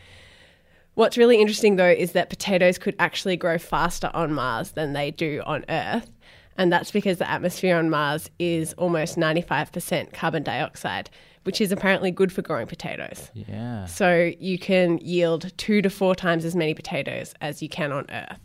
What's 0.95 1.19
really 1.19 1.39
interesting 1.39 1.77
though 1.77 1.91
is 1.91 2.13
that 2.13 2.31
potatoes 2.31 2.79
could 2.79 2.97
actually 2.99 3.37
grow 3.37 3.59
faster 3.59 4.11
on 4.15 4.33
Mars 4.33 4.73
than 4.73 4.95
they 4.95 5.11
do 5.11 5.43
on 5.45 5.65
Earth. 5.69 6.11
And 6.57 6.73
that's 6.73 6.91
because 6.91 7.19
the 7.19 7.31
atmosphere 7.31 7.77
on 7.77 7.91
Mars 7.91 8.31
is 8.39 8.73
almost 8.75 9.19
95% 9.19 10.15
carbon 10.15 10.43
dioxide, 10.43 11.11
which 11.47 11.61
is 11.61 11.71
apparently 11.71 12.11
good 12.11 12.33
for 12.33 12.43
growing 12.43 12.67
potatoes. 12.67 13.31
Yeah. 13.33 13.87
So 13.87 14.33
you 14.41 14.59
can 14.59 14.99
yield 14.99 15.57
two 15.57 15.81
to 15.81 15.89
four 15.89 16.17
times 16.17 16.45
as 16.45 16.57
many 16.57 16.75
potatoes 16.75 17.35
as 17.41 17.63
you 17.63 17.69
can 17.69 17.93
on 17.93 18.05
Earth. 18.11 18.41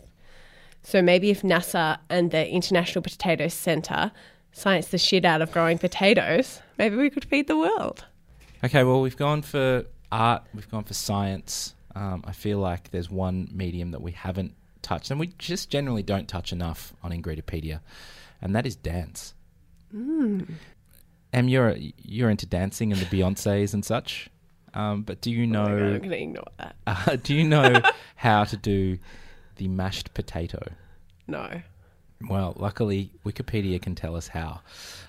So 0.83 1.01
maybe 1.01 1.31
if 1.31 1.41
NASA 1.41 1.97
and 2.09 2.29
the 2.29 2.47
International 2.47 3.01
Potato 3.01 3.47
Center 3.47 4.11
science 4.51 4.89
the 4.89 4.99
shit 4.99 5.25
out 5.25 5.41
of 5.41 5.51
growing 5.51 5.79
potatoes, 5.79 6.61
maybe 6.77 6.95
we 6.95 7.09
could 7.09 7.25
feed 7.25 7.47
the 7.47 7.57
world. 7.57 8.05
Okay, 8.63 8.83
well, 8.83 9.01
we've 9.01 9.17
gone 9.17 9.41
for 9.41 9.85
art, 10.11 10.43
we've 10.53 10.69
gone 10.69 10.83
for 10.83 10.93
science. 10.93 11.73
Um, 11.95 12.23
I 12.25 12.33
feel 12.33 12.59
like 12.59 12.91
there's 12.91 13.09
one 13.09 13.49
medium 13.51 13.91
that 13.91 14.01
we 14.01 14.11
haven't 14.11 14.53
touched, 14.83 15.09
and 15.09 15.19
we 15.19 15.27
just 15.39 15.71
generally 15.71 16.03
don't 16.03 16.27
touch 16.27 16.51
enough 16.51 16.93
on 17.01 17.11
Ingredipedia, 17.11 17.79
and 18.41 18.55
that 18.55 18.67
is 18.67 18.75
dance. 18.75 19.33
Mm. 19.95 20.53
Em, 21.33 21.47
you're 21.47 21.75
you're 21.97 22.29
into 22.29 22.45
dancing 22.45 22.91
and 22.91 23.01
the 23.01 23.05
Beyonces 23.05 23.73
and 23.73 23.85
such, 23.85 24.29
um, 24.73 25.03
but 25.03 25.21
do 25.21 25.31
you 25.31 25.43
Oh 25.43 25.53
God, 25.53 25.69
know 25.69 25.77
I'm 25.77 25.97
going 25.99 26.09
to 26.09 26.21
ignore 26.21 26.43
that. 26.57 26.75
uh, 26.87 27.15
do 27.21 27.33
you 27.33 27.43
know 27.47 27.81
how 28.15 28.43
to 28.43 28.57
do 28.57 28.97
the 29.55 29.67
mashed 29.67 30.13
potato? 30.13 30.61
No. 31.27 31.61
Well, 32.29 32.53
luckily, 32.57 33.11
Wikipedia 33.25 33.81
can 33.81 33.95
tell 33.95 34.15
us 34.15 34.27
how. 34.29 34.61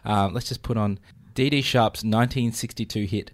Um, 0.04 0.32
let's 0.32 0.48
just 0.48 0.62
put 0.62 0.76
on 0.76 0.98
Dee 1.34 1.50
Dee 1.50 1.60
Sharp's 1.62 1.98
1962 1.98 3.04
hit 3.04 3.32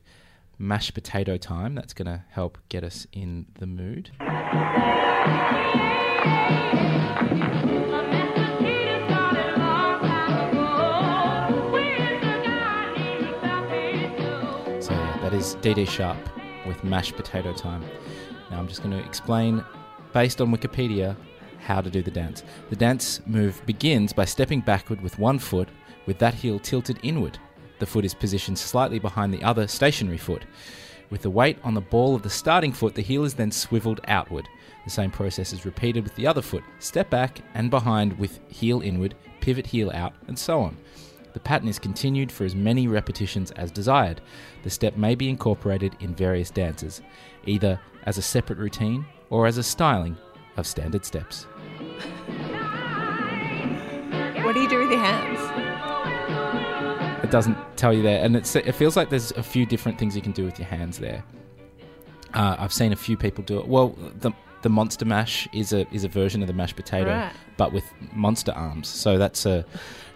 Mashed 0.58 0.94
Potato 0.94 1.36
Time. 1.36 1.74
That's 1.74 1.92
going 1.92 2.06
to 2.06 2.24
help 2.30 2.58
get 2.68 2.82
us 2.82 3.06
in 3.12 3.46
the 3.58 3.66
mood. 3.66 4.10
Is 15.38 15.54
Dee 15.60 15.72
Dee 15.72 15.84
Sharp 15.84 16.18
with 16.66 16.82
Mashed 16.82 17.14
Potato 17.14 17.52
Time. 17.52 17.84
Now, 18.50 18.58
I'm 18.58 18.66
just 18.66 18.82
going 18.82 18.90
to 18.90 19.06
explain, 19.06 19.64
based 20.12 20.40
on 20.40 20.50
Wikipedia, 20.50 21.14
how 21.60 21.80
to 21.80 21.88
do 21.88 22.02
the 22.02 22.10
dance. 22.10 22.42
The 22.70 22.74
dance 22.74 23.20
move 23.24 23.62
begins 23.64 24.12
by 24.12 24.24
stepping 24.24 24.60
backward 24.60 25.00
with 25.00 25.16
one 25.20 25.38
foot, 25.38 25.68
with 26.06 26.18
that 26.18 26.34
heel 26.34 26.58
tilted 26.58 26.98
inward. 27.04 27.38
The 27.78 27.86
foot 27.86 28.04
is 28.04 28.14
positioned 28.14 28.58
slightly 28.58 28.98
behind 28.98 29.32
the 29.32 29.44
other 29.44 29.68
stationary 29.68 30.18
foot. 30.18 30.42
With 31.08 31.22
the 31.22 31.30
weight 31.30 31.58
on 31.62 31.74
the 31.74 31.82
ball 31.82 32.16
of 32.16 32.22
the 32.22 32.30
starting 32.30 32.72
foot, 32.72 32.96
the 32.96 33.00
heel 33.00 33.22
is 33.22 33.34
then 33.34 33.52
swiveled 33.52 34.00
outward. 34.08 34.48
The 34.82 34.90
same 34.90 35.12
process 35.12 35.52
is 35.52 35.64
repeated 35.64 36.02
with 36.02 36.16
the 36.16 36.26
other 36.26 36.42
foot. 36.42 36.64
Step 36.80 37.10
back 37.10 37.42
and 37.54 37.70
behind 37.70 38.18
with 38.18 38.40
heel 38.48 38.80
inward, 38.80 39.14
pivot 39.40 39.68
heel 39.68 39.92
out, 39.94 40.14
and 40.26 40.36
so 40.36 40.60
on. 40.62 40.76
The 41.38 41.44
pattern 41.44 41.68
is 41.68 41.78
continued 41.78 42.32
for 42.32 42.44
as 42.44 42.56
many 42.56 42.88
repetitions 42.88 43.52
as 43.52 43.70
desired. 43.70 44.20
The 44.64 44.70
step 44.70 44.96
may 44.96 45.14
be 45.14 45.28
incorporated 45.28 45.94
in 46.00 46.12
various 46.12 46.50
dances, 46.50 47.00
either 47.46 47.78
as 48.06 48.18
a 48.18 48.22
separate 48.22 48.58
routine 48.58 49.06
or 49.30 49.46
as 49.46 49.56
a 49.56 49.62
styling 49.62 50.16
of 50.56 50.66
standard 50.66 51.04
steps. 51.04 51.44
What 54.42 54.56
do 54.56 54.60
you 54.60 54.68
do 54.68 54.80
with 54.80 54.90
your 54.90 54.98
hands? 54.98 55.38
It 57.22 57.30
doesn't 57.30 57.56
tell 57.76 57.94
you 57.94 58.02
there, 58.02 58.24
and 58.24 58.34
it 58.34 58.74
feels 58.74 58.96
like 58.96 59.08
there's 59.08 59.30
a 59.30 59.42
few 59.44 59.64
different 59.64 59.96
things 59.96 60.16
you 60.16 60.22
can 60.22 60.32
do 60.32 60.44
with 60.44 60.58
your 60.58 60.66
hands 60.66 60.98
there. 60.98 61.22
Uh, 62.34 62.56
I've 62.58 62.72
seen 62.72 62.92
a 62.92 62.96
few 62.96 63.16
people 63.16 63.44
do 63.44 63.60
it. 63.60 63.68
Well, 63.68 63.90
the 64.18 64.32
the 64.68 64.74
monster 64.74 65.06
mash 65.06 65.48
is 65.54 65.72
a 65.72 65.86
is 65.94 66.04
a 66.04 66.08
version 66.08 66.42
of 66.42 66.46
the 66.46 66.52
mashed 66.52 66.76
potato, 66.76 67.10
Right. 67.10 67.32
but 67.56 67.72
with 67.72 67.84
monster 68.12 68.52
arms. 68.52 68.86
So 68.86 69.16
that's 69.16 69.46
a 69.46 69.64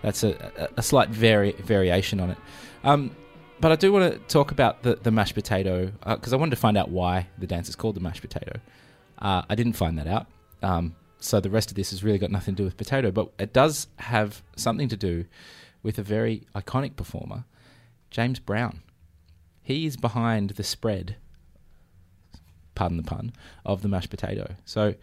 that's 0.02 0.23
a, 0.25 0.68
a, 0.76 0.82
slight 0.82 1.09
vari- 1.09 1.56
variation 1.73 2.21
on 2.21 2.28
it. 2.30 2.38
Um, 2.85 3.16
but 3.61 3.73
I 3.73 3.76
do 3.76 3.90
want 3.92 4.12
to 4.12 4.18
talk 4.28 4.50
about 4.50 4.82
the, 4.82 4.97
the 4.97 5.11
mashed 5.11 5.35
potato 5.35 5.90
because 6.04 6.35
I 6.35 6.37
wanted 6.37 6.50
to 6.50 6.61
find 6.66 6.76
out 6.76 6.90
why 6.90 7.28
the 7.38 7.47
dance 7.47 7.71
is 7.71 7.76
called 7.76 7.94
the 7.94 8.00
mashed 8.00 8.21
potato. 8.21 8.61
Uh, 9.18 9.42
I 9.49 9.54
didn't 9.54 9.73
find 9.75 9.97
that 9.99 10.06
out. 10.06 10.26
Um, 10.62 10.97
so 11.18 11.40
the 11.40 11.49
rest 11.49 11.71
of 11.71 11.76
this 11.76 11.90
has 11.92 12.04
really 12.04 12.18
got 12.18 12.30
nothing 12.30 12.54
to 12.56 12.62
do 12.62 12.64
with 12.64 12.76
potato, 12.76 13.11
but 13.11 13.32
it 13.38 13.54
does 13.54 13.87
have 13.97 14.42
something 14.56 14.88
to 14.88 14.97
do 14.99 15.25
with 15.82 15.99
a 15.99 16.02
very 16.02 16.47
iconic 16.54 16.97
performer, 16.97 17.44
James 18.11 18.38
Brown. 18.38 18.82
He 19.62 19.87
is 19.87 19.97
behind 19.97 20.50
the 20.50 20.64
spread, 20.64 21.16
pardon 22.75 22.97
the 22.97 23.02
pun, 23.02 23.33
of 23.64 23.83
the 23.83 23.88
mashed 23.88 24.11
potato. 24.11 24.55
So, 24.64 24.95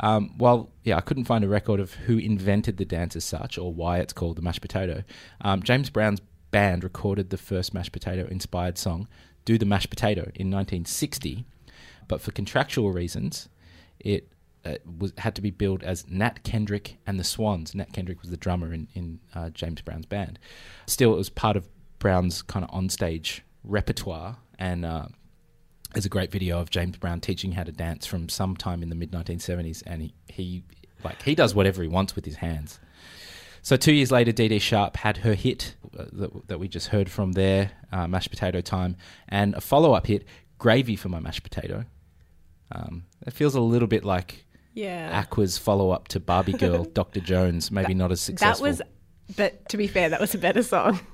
um, 0.00 0.36
while 0.38 0.70
yeah, 0.84 0.96
I 0.96 1.00
couldn't 1.00 1.24
find 1.24 1.44
a 1.44 1.48
record 1.48 1.80
of 1.80 1.94
who 1.94 2.18
invented 2.18 2.76
the 2.76 2.84
dance 2.84 3.16
as 3.16 3.24
such 3.24 3.58
or 3.58 3.72
why 3.72 3.98
it's 3.98 4.12
called 4.12 4.36
the 4.36 4.42
mashed 4.42 4.62
potato. 4.62 5.04
Um, 5.40 5.62
James 5.62 5.90
Brown's 5.90 6.20
band 6.50 6.84
recorded 6.84 7.30
the 7.30 7.36
first 7.36 7.74
mashed 7.74 7.92
potato 7.92 8.26
inspired 8.30 8.78
song, 8.78 9.08
"Do 9.44 9.58
the 9.58 9.66
Mashed 9.66 9.90
Potato," 9.90 10.22
in 10.34 10.50
1960, 10.50 11.44
but 12.06 12.20
for 12.20 12.32
contractual 12.32 12.90
reasons, 12.90 13.48
it 14.00 14.32
uh, 14.64 14.74
was 14.98 15.12
had 15.18 15.34
to 15.34 15.42
be 15.42 15.50
billed 15.50 15.82
as 15.82 16.08
Nat 16.08 16.42
Kendrick 16.42 16.98
and 17.06 17.18
the 17.18 17.24
Swans. 17.24 17.74
Nat 17.74 17.92
Kendrick 17.92 18.20
was 18.20 18.30
the 18.30 18.36
drummer 18.36 18.72
in 18.72 18.88
in 18.94 19.20
uh, 19.34 19.50
James 19.50 19.80
Brown's 19.82 20.06
band. 20.06 20.38
Still, 20.86 21.12
it 21.12 21.16
was 21.16 21.30
part 21.30 21.56
of 21.56 21.68
Brown's 21.98 22.42
kind 22.42 22.64
of 22.64 22.70
onstage 22.70 23.40
repertoire, 23.64 24.38
and 24.58 24.84
uh, 24.84 25.08
there's 25.94 26.06
a 26.06 26.10
great 26.10 26.30
video 26.30 26.60
of 26.60 26.70
James 26.70 26.96
Brown 26.96 27.20
teaching 27.20 27.52
how 27.52 27.62
to 27.64 27.72
dance 27.72 28.06
from 28.06 28.28
sometime 28.28 28.82
in 28.82 28.88
the 28.88 28.94
mid 28.94 29.10
1970s, 29.12 29.82
and 29.86 30.02
he, 30.02 30.14
he 30.28 30.64
like 31.04 31.22
he 31.22 31.34
does 31.34 31.54
whatever 31.54 31.82
he 31.82 31.88
wants 31.88 32.14
with 32.14 32.24
his 32.24 32.36
hands. 32.36 32.78
So 33.62 33.76
two 33.76 33.92
years 33.92 34.10
later, 34.10 34.32
Dee 34.32 34.48
Dee 34.48 34.58
Sharp 34.58 34.96
had 34.96 35.18
her 35.18 35.34
hit 35.34 35.74
uh, 35.98 36.04
that, 36.12 36.48
that 36.48 36.58
we 36.58 36.68
just 36.68 36.88
heard 36.88 37.10
from 37.10 37.32
there, 37.32 37.72
uh, 37.92 38.06
Mashed 38.06 38.30
Potato 38.30 38.60
Time, 38.60 38.96
and 39.28 39.54
a 39.54 39.60
follow-up 39.60 40.06
hit, 40.06 40.24
Gravy 40.58 40.96
for 40.96 41.08
My 41.08 41.20
Mashed 41.20 41.42
Potato. 41.42 41.84
Um, 42.72 43.04
it 43.26 43.32
feels 43.32 43.54
a 43.54 43.60
little 43.60 43.88
bit 43.88 44.04
like 44.04 44.44
Yeah. 44.74 45.10
Aqua's 45.18 45.58
follow-up 45.58 46.08
to 46.08 46.20
Barbie 46.20 46.52
Girl, 46.52 46.84
Dr. 46.94 47.20
Jones, 47.20 47.70
maybe 47.70 47.94
not 47.94 48.12
as 48.12 48.20
successful. 48.20 48.64
That 48.64 48.70
was, 48.70 48.82
but 49.36 49.68
to 49.70 49.76
be 49.76 49.86
fair, 49.86 50.08
that 50.10 50.20
was 50.20 50.34
a 50.34 50.38
better 50.38 50.62
song. 50.62 51.00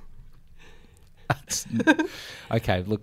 Okay, 2.50 2.82
look, 2.86 3.02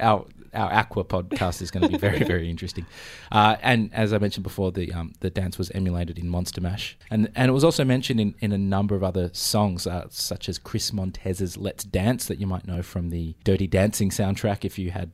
our 0.00 0.24
our 0.56 0.72
Aqua 0.72 1.04
podcast 1.04 1.62
is 1.62 1.70
going 1.70 1.82
to 1.82 1.88
be 1.88 1.98
very 1.98 2.24
very 2.24 2.48
interesting. 2.54 2.86
Uh, 3.30 3.56
and 3.62 3.92
as 3.92 4.12
I 4.12 4.18
mentioned 4.18 4.44
before, 4.44 4.72
the 4.72 4.92
um, 4.92 5.12
the 5.20 5.30
dance 5.30 5.58
was 5.58 5.70
emulated 5.70 6.18
in 6.18 6.28
Monster 6.28 6.60
Mash, 6.60 6.96
and 7.10 7.30
and 7.34 7.48
it 7.48 7.52
was 7.52 7.64
also 7.64 7.84
mentioned 7.84 8.20
in, 8.20 8.34
in 8.40 8.52
a 8.52 8.58
number 8.58 8.94
of 8.94 9.04
other 9.04 9.30
songs, 9.32 9.86
uh, 9.86 10.06
such 10.10 10.48
as 10.48 10.58
Chris 10.58 10.92
Montez's 10.92 11.56
"Let's 11.56 11.84
Dance" 11.84 12.26
that 12.26 12.38
you 12.38 12.46
might 12.46 12.66
know 12.66 12.82
from 12.82 13.10
the 13.10 13.34
Dirty 13.44 13.66
Dancing 13.66 14.10
soundtrack 14.10 14.64
if 14.64 14.78
you 14.78 14.90
had. 14.90 15.12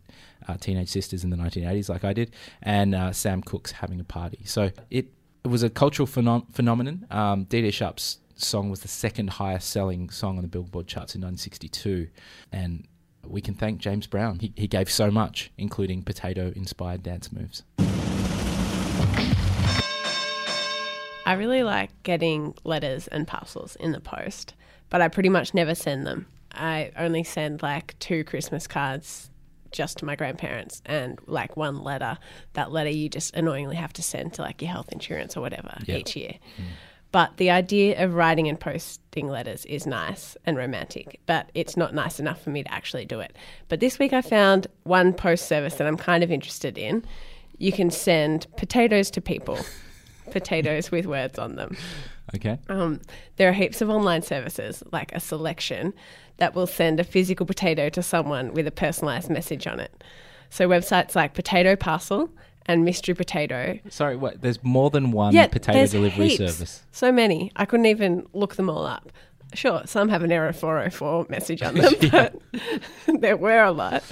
Uh, 0.49 0.57
teenage 0.57 0.89
sisters 0.89 1.23
in 1.23 1.31
the 1.31 1.37
1980s, 1.37 1.89
like 1.89 2.03
I 2.03 2.13
did, 2.13 2.35
and 2.63 2.97
uh, 2.97 3.13
Sam 3.13 3.43
Cooke's 3.43 3.71
having 3.71 4.01
a 4.01 4.05
party. 4.05 4.41
So 4.45 4.73
it, 4.91 5.07
it 5.45 5.47
was 5.47 5.63
a 5.63 5.71
cultural 5.71 6.09
phenom- 6.09 6.53
phenomenon. 6.53 7.07
Um, 7.13 7.45
Dee 7.45 7.63
Dee 7.63 7.71
Sharp's 7.71 8.19
song 8.37 8.71
was 8.71 8.81
the 8.81 8.89
second 8.89 9.31
highest 9.31 9.71
selling 9.71 10.11
song 10.11 10.37
on 10.37 10.43
the 10.43 10.49
Billboard 10.49 10.87
charts 10.87 11.15
in 11.15 11.21
1962. 11.21 12.09
And 12.51 12.87
we 13.27 13.41
can 13.41 13.55
thank 13.55 13.79
James 13.79 14.07
Brown. 14.07 14.39
He, 14.41 14.53
he 14.57 14.67
gave 14.67 14.91
so 14.91 15.11
much, 15.11 15.51
including 15.59 16.03
potato 16.03 16.53
inspired 16.55 17.03
dance 17.03 17.33
moves. 17.33 17.63
I 21.25 21.35
really 21.35 21.63
like 21.63 21.91
getting 22.03 22.55
letters 22.65 23.07
and 23.09 23.27
parcels 23.29 23.77
in 23.77 23.93
the 23.93 24.01
post, 24.01 24.55
but 24.91 25.01
I 25.01 25.09
pretty 25.09 25.29
much 25.29 25.55
never 25.55 25.75
send 25.75 26.05
them. 26.07 26.27
I 26.53 26.91
only 26.97 27.23
send 27.23 27.63
like 27.63 27.97
two 28.01 28.25
Christmas 28.25 28.67
cards 28.67 29.31
just 29.71 29.99
to 29.99 30.05
my 30.05 30.17
grandparents 30.17 30.83
and 30.85 31.19
like 31.27 31.57
one 31.57 31.83
letter. 31.83 32.19
That 32.55 32.73
letter 32.73 32.91
you 32.91 33.09
just 33.09 33.35
annoyingly 33.35 33.77
have 33.77 33.93
to 33.95 34.03
send 34.03 34.35
to 34.35 34.43
like 34.43 34.61
your 34.61 34.71
health 34.71 34.93
insurance 34.93 35.37
or 35.37 35.41
whatever 35.41 35.79
Yep. 35.87 35.99
each 36.01 36.17
year. 36.17 36.33
Mm. 36.59 36.65
But 37.13 37.37
the 37.37 37.51
idea 37.51 38.03
of 38.03 38.15
writing 38.15 38.49
and 38.49 38.59
posting 38.59 39.29
letters 39.29 39.67
is 39.67 39.87
nice 39.87 40.37
and 40.47 40.57
romantic, 40.57 41.21
but 41.27 41.51
it's 41.55 41.77
not 41.77 41.95
nice 41.95 42.19
enough 42.19 42.43
for 42.43 42.49
me 42.49 42.63
to 42.63 42.73
actually 42.73 43.05
do 43.05 43.21
it. 43.21 43.37
But 43.69 43.81
this 43.81 43.99
week 43.99 44.15
I 44.15 44.23
found 44.23 44.67
one 44.85 45.13
post 45.13 45.47
service 45.47 45.75
that 45.75 45.87
I'm 45.87 45.99
kind 45.99 46.25
of 46.25 46.33
interested 46.33 46.79
in. 46.79 47.05
You 47.59 47.71
can 47.71 47.91
send 47.91 48.47
potatoes 48.57 49.11
to 49.11 49.21
people, 49.21 49.59
potatoes 50.31 50.91
with 50.91 51.05
words 51.07 51.39
on 51.39 51.57
them. 51.57 51.77
Okay. 52.35 52.59
Um, 52.71 53.01
there 53.37 53.51
are 53.51 53.53
heaps 53.53 53.83
of 53.83 53.91
online 53.91 54.23
services, 54.23 54.83
like 54.91 55.13
a 55.13 55.21
selection, 55.21 55.93
that 56.39 56.55
will 56.55 56.67
send 56.67 56.99
a 56.99 57.05
physical 57.05 57.45
potato 57.45 57.91
to 57.91 58.03
someone 58.03 58.55
with 58.55 58.67
a 58.67 58.71
personalised 58.71 59.29
message 59.29 59.67
on 59.67 59.81
it. 59.81 60.03
So 60.49 60.67
websites 60.67 61.15
like 61.15 61.35
Potato 61.35 61.77
Parcel 61.77 62.31
and 62.67 62.85
Mystery 62.85 63.15
Potato. 63.15 63.79
Sorry, 63.89 64.17
what? 64.17 64.41
There's 64.41 64.63
more 64.63 64.91
than 64.91 65.11
one 65.13 65.35
Yeah, 65.35 65.47
potato 65.49 65.87
delivery 65.87 66.29
heaps. 66.29 66.53
service. 66.55 66.83
So 66.93 67.11
many. 67.13 67.51
I 67.57 67.65
couldn't 67.65 67.87
even 67.87 68.27
look 68.33 68.57
them 68.57 68.71
all 68.71 68.87
up. 68.87 69.13
Sure, 69.55 69.83
some 69.85 70.09
have 70.09 70.23
an 70.23 70.33
error 70.33 70.53
404 70.53 71.27
message 71.29 71.63
on 71.63 71.75
them, 71.75 71.93
but 72.11 72.35
there 73.21 73.37
were 73.37 73.63
a 73.63 73.73
lot. 73.73 74.03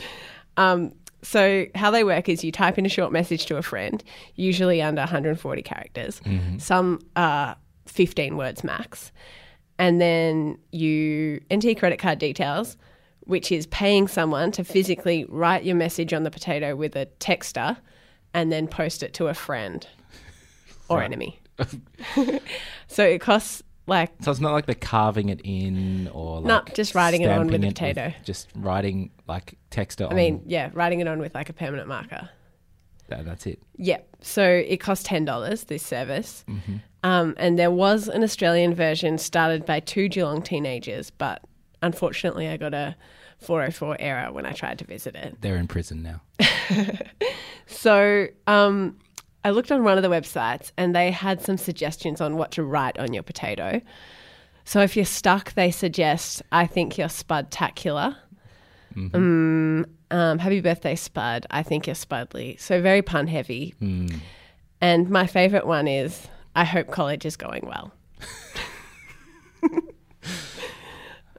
Um, 0.56 0.92
so 1.22 1.66
how 1.74 1.90
they 1.90 2.04
work 2.04 2.28
is 2.28 2.44
you 2.44 2.52
type 2.52 2.76
in 2.78 2.84
a 2.86 2.90
short 2.90 3.12
message 3.12 3.46
to 3.46 3.56
a 3.56 3.62
friend, 3.62 4.02
usually 4.36 4.82
under 4.82 5.00
140 5.00 5.62
characters. 5.62 6.20
Some 6.58 7.00
are 7.16 7.56
15 7.86 8.36
words 8.36 8.64
max. 8.64 9.12
And 9.78 10.00
then 10.00 10.58
you 10.72 11.40
enter 11.50 11.68
your 11.68 11.74
credit 11.74 11.98
card 11.98 12.18
details, 12.18 12.76
which 13.20 13.50
is 13.52 13.66
paying 13.68 14.08
someone 14.08 14.50
to 14.52 14.64
physically 14.64 15.24
write 15.28 15.64
your 15.64 15.76
message 15.76 16.12
on 16.12 16.22
the 16.22 16.30
potato 16.30 16.74
with 16.76 16.96
a 16.96 17.06
texter 17.18 17.76
and 18.34 18.50
then 18.52 18.68
post 18.68 19.02
it 19.02 19.12
to 19.14 19.28
a 19.28 19.34
friend 19.34 19.86
or 20.88 20.98
Right. 20.98 21.04
enemy. 21.04 21.40
so 22.86 23.04
it 23.04 23.20
costs 23.20 23.62
like 23.86 24.10
So 24.22 24.30
it's 24.30 24.40
not 24.40 24.52
like 24.52 24.66
they're 24.66 24.74
carving 24.74 25.28
it 25.28 25.40
in 25.44 26.08
or 26.12 26.40
No, 26.40 26.56
like 26.56 26.74
just 26.74 26.94
writing 26.94 27.22
it 27.22 27.30
on 27.30 27.46
with 27.48 27.62
a 27.62 27.66
potato. 27.68 28.12
just 28.24 28.48
writing 28.54 29.10
like 29.26 29.58
text 29.70 30.00
it 30.00 30.08
I 30.10 30.14
mean, 30.14 30.42
yeah, 30.46 30.70
writing 30.72 31.00
it 31.00 31.08
on 31.08 31.18
with 31.18 31.34
like 31.34 31.48
a 31.48 31.52
permanent 31.52 31.88
marker. 31.88 32.28
that, 33.08 33.24
that's 33.24 33.46
it. 33.46 33.60
Yep. 33.76 34.08
So 34.22 34.44
it 34.44 34.78
cost 34.78 35.06
ten 35.06 35.24
dollars 35.24 35.64
this 35.64 35.82
service, 35.84 36.44
um, 37.02 37.34
and 37.38 37.58
there 37.58 37.70
was 37.70 38.08
an 38.08 38.22
Australian 38.22 38.74
version 38.74 39.18
started 39.18 39.64
by 39.66 39.80
two 39.80 40.08
Geelong 40.08 40.42
teenagers, 40.42 41.10
but 41.10 41.42
unfortunately, 41.82 42.46
I 42.48 42.56
got 42.56 42.74
a 42.74 42.94
404 43.40 43.96
error 44.00 44.32
when 44.32 44.46
I 44.46 44.52
tried 44.52 44.78
to 44.80 44.84
visit 44.84 45.14
it. 45.14 45.36
They're 45.40 45.56
in 45.56 45.66
prison 45.66 46.02
now. 46.02 46.20
So 47.70 48.26
um, 48.48 48.98
I 49.44 49.50
looked 49.50 49.70
on 49.70 49.84
one 49.84 49.96
of 49.96 50.02
the 50.02 50.08
websites, 50.10 50.72
and 50.76 50.94
they 50.94 51.12
had 51.12 51.40
some 51.40 51.56
suggestions 51.56 52.20
on 52.20 52.36
what 52.36 52.50
to 52.52 52.64
write 52.64 52.98
on 52.98 53.14
your 53.14 53.22
potato. 53.22 53.80
So 54.64 54.80
if 54.80 54.96
you're 54.96 55.04
stuck, 55.04 55.54
they 55.54 55.70
suggest, 55.70 56.42
"I 56.50 56.66
think 56.66 56.98
you're 56.98 57.08
spudtacular." 57.08 58.16
Mm, 58.94 59.86
um, 60.10 60.38
happy 60.40 60.60
birthday, 60.60 60.96
Spud. 60.96 61.46
I 61.50 61.62
think 61.62 61.86
you're 61.86 61.94
Spudly. 61.94 62.58
So 62.60 62.82
very 62.82 63.02
pun 63.02 63.28
heavy. 63.28 63.74
And 64.80 65.08
my 65.10 65.26
favourite 65.28 65.66
one 65.66 65.86
is 65.86 66.26
I 66.56 66.64
hope 66.64 66.90
college 66.90 67.24
is 67.24 67.36
going 67.36 67.64
well. 67.66 67.92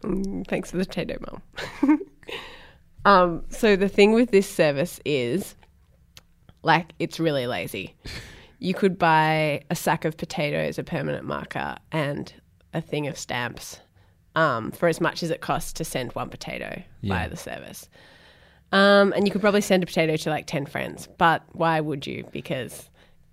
Mm, 0.03 0.47
thanks 0.47 0.71
for 0.71 0.77
the 0.77 0.85
potato, 0.85 1.17
mum. 1.81 2.01
um, 3.05 3.43
so 3.49 3.75
the 3.75 3.89
thing 3.89 4.13
with 4.13 4.31
this 4.31 4.49
service 4.49 4.99
is 5.05 5.55
like 6.63 6.93
it's 6.99 7.19
really 7.19 7.47
lazy. 7.47 7.95
You 8.59 8.73
could 8.73 8.97
buy 8.97 9.61
a 9.69 9.75
sack 9.75 10.05
of 10.05 10.17
potatoes, 10.17 10.77
a 10.77 10.83
permanent 10.83 11.25
marker, 11.25 11.77
and 11.91 12.31
a 12.73 12.81
thing 12.81 13.07
of 13.07 13.17
stamps 13.17 13.79
um, 14.35 14.71
for 14.71 14.87
as 14.87 15.01
much 15.01 15.23
as 15.23 15.29
it 15.29 15.41
costs 15.41 15.73
to 15.73 15.83
send 15.83 16.13
one 16.13 16.29
potato 16.29 16.81
Yeah. 17.01 17.15
via 17.15 17.29
the 17.29 17.37
service. 17.37 17.89
Um, 18.71 19.11
and 19.13 19.27
you 19.27 19.31
could 19.31 19.41
probably 19.41 19.61
send 19.61 19.83
a 19.83 19.85
potato 19.85 20.15
to 20.15 20.29
like 20.29 20.47
10 20.47 20.65
friends, 20.65 21.09
but 21.17 21.43
why 21.51 21.81
would 21.81 22.07
you? 22.07 22.25
Because 22.31 22.89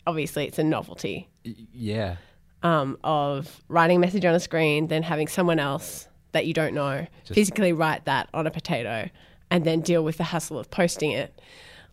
obviously 0.06 0.46
it's 0.46 0.58
a 0.58 0.64
novelty 0.64 1.28
yeah. 1.44 2.16
um, 2.64 2.98
of 3.04 3.62
writing 3.68 3.98
a 3.98 4.00
message 4.00 4.24
on 4.24 4.34
a 4.34 4.40
screen, 4.40 4.88
then 4.88 5.02
having 5.04 5.28
someone 5.28 5.60
else 5.60 6.08
that 6.38 6.46
you 6.46 6.54
don't 6.54 6.72
know 6.72 7.04
Just- 7.24 7.34
physically 7.34 7.72
write 7.72 8.04
that 8.04 8.28
on 8.32 8.46
a 8.46 8.50
potato 8.50 9.10
and 9.50 9.64
then 9.64 9.80
deal 9.80 10.04
with 10.04 10.18
the 10.18 10.24
hassle 10.24 10.56
of 10.58 10.70
posting 10.70 11.10
it. 11.10 11.40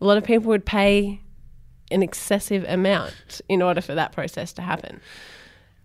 A 0.00 0.04
lot 0.04 0.16
of 0.16 0.22
people 0.24 0.48
would 0.48 0.64
pay 0.64 1.20
an 1.90 2.02
excessive 2.02 2.64
amount 2.68 3.40
in 3.48 3.60
order 3.60 3.80
for 3.80 3.94
that 3.96 4.12
process 4.12 4.52
to 4.52 4.62
happen. 4.62 5.00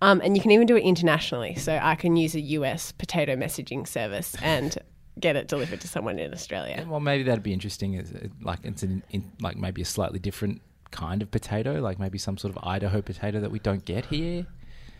Um, 0.01 0.21
and 0.23 0.35
you 0.35 0.41
can 0.41 0.51
even 0.51 0.67
do 0.67 0.75
it 0.75 0.83
internationally. 0.83 1.55
So 1.55 1.79
I 1.81 1.95
can 1.95 2.15
use 2.17 2.35
a 2.35 2.41
US 2.41 2.91
potato 2.91 3.35
messaging 3.35 3.87
service 3.87 4.35
and 4.43 4.77
get 5.19 5.35
it 5.35 5.47
delivered 5.47 5.81
to 5.81 5.87
someone 5.87 6.19
in 6.19 6.33
Australia. 6.33 6.85
Well, 6.87 6.99
maybe 6.99 7.23
that'd 7.23 7.43
be 7.43 7.53
interesting. 7.53 7.95
Is 7.95 8.11
it 8.11 8.31
like 8.41 8.59
it's 8.63 8.83
an, 8.83 9.03
in, 9.09 9.31
like 9.41 9.57
maybe 9.57 9.81
a 9.81 9.85
slightly 9.85 10.19
different 10.19 10.61
kind 10.91 11.21
of 11.21 11.31
potato, 11.31 11.79
like 11.79 11.99
maybe 11.99 12.17
some 12.17 12.37
sort 12.37 12.55
of 12.55 12.63
Idaho 12.63 13.01
potato 13.01 13.39
that 13.39 13.51
we 13.51 13.59
don't 13.59 13.85
get 13.85 14.05
here. 14.07 14.45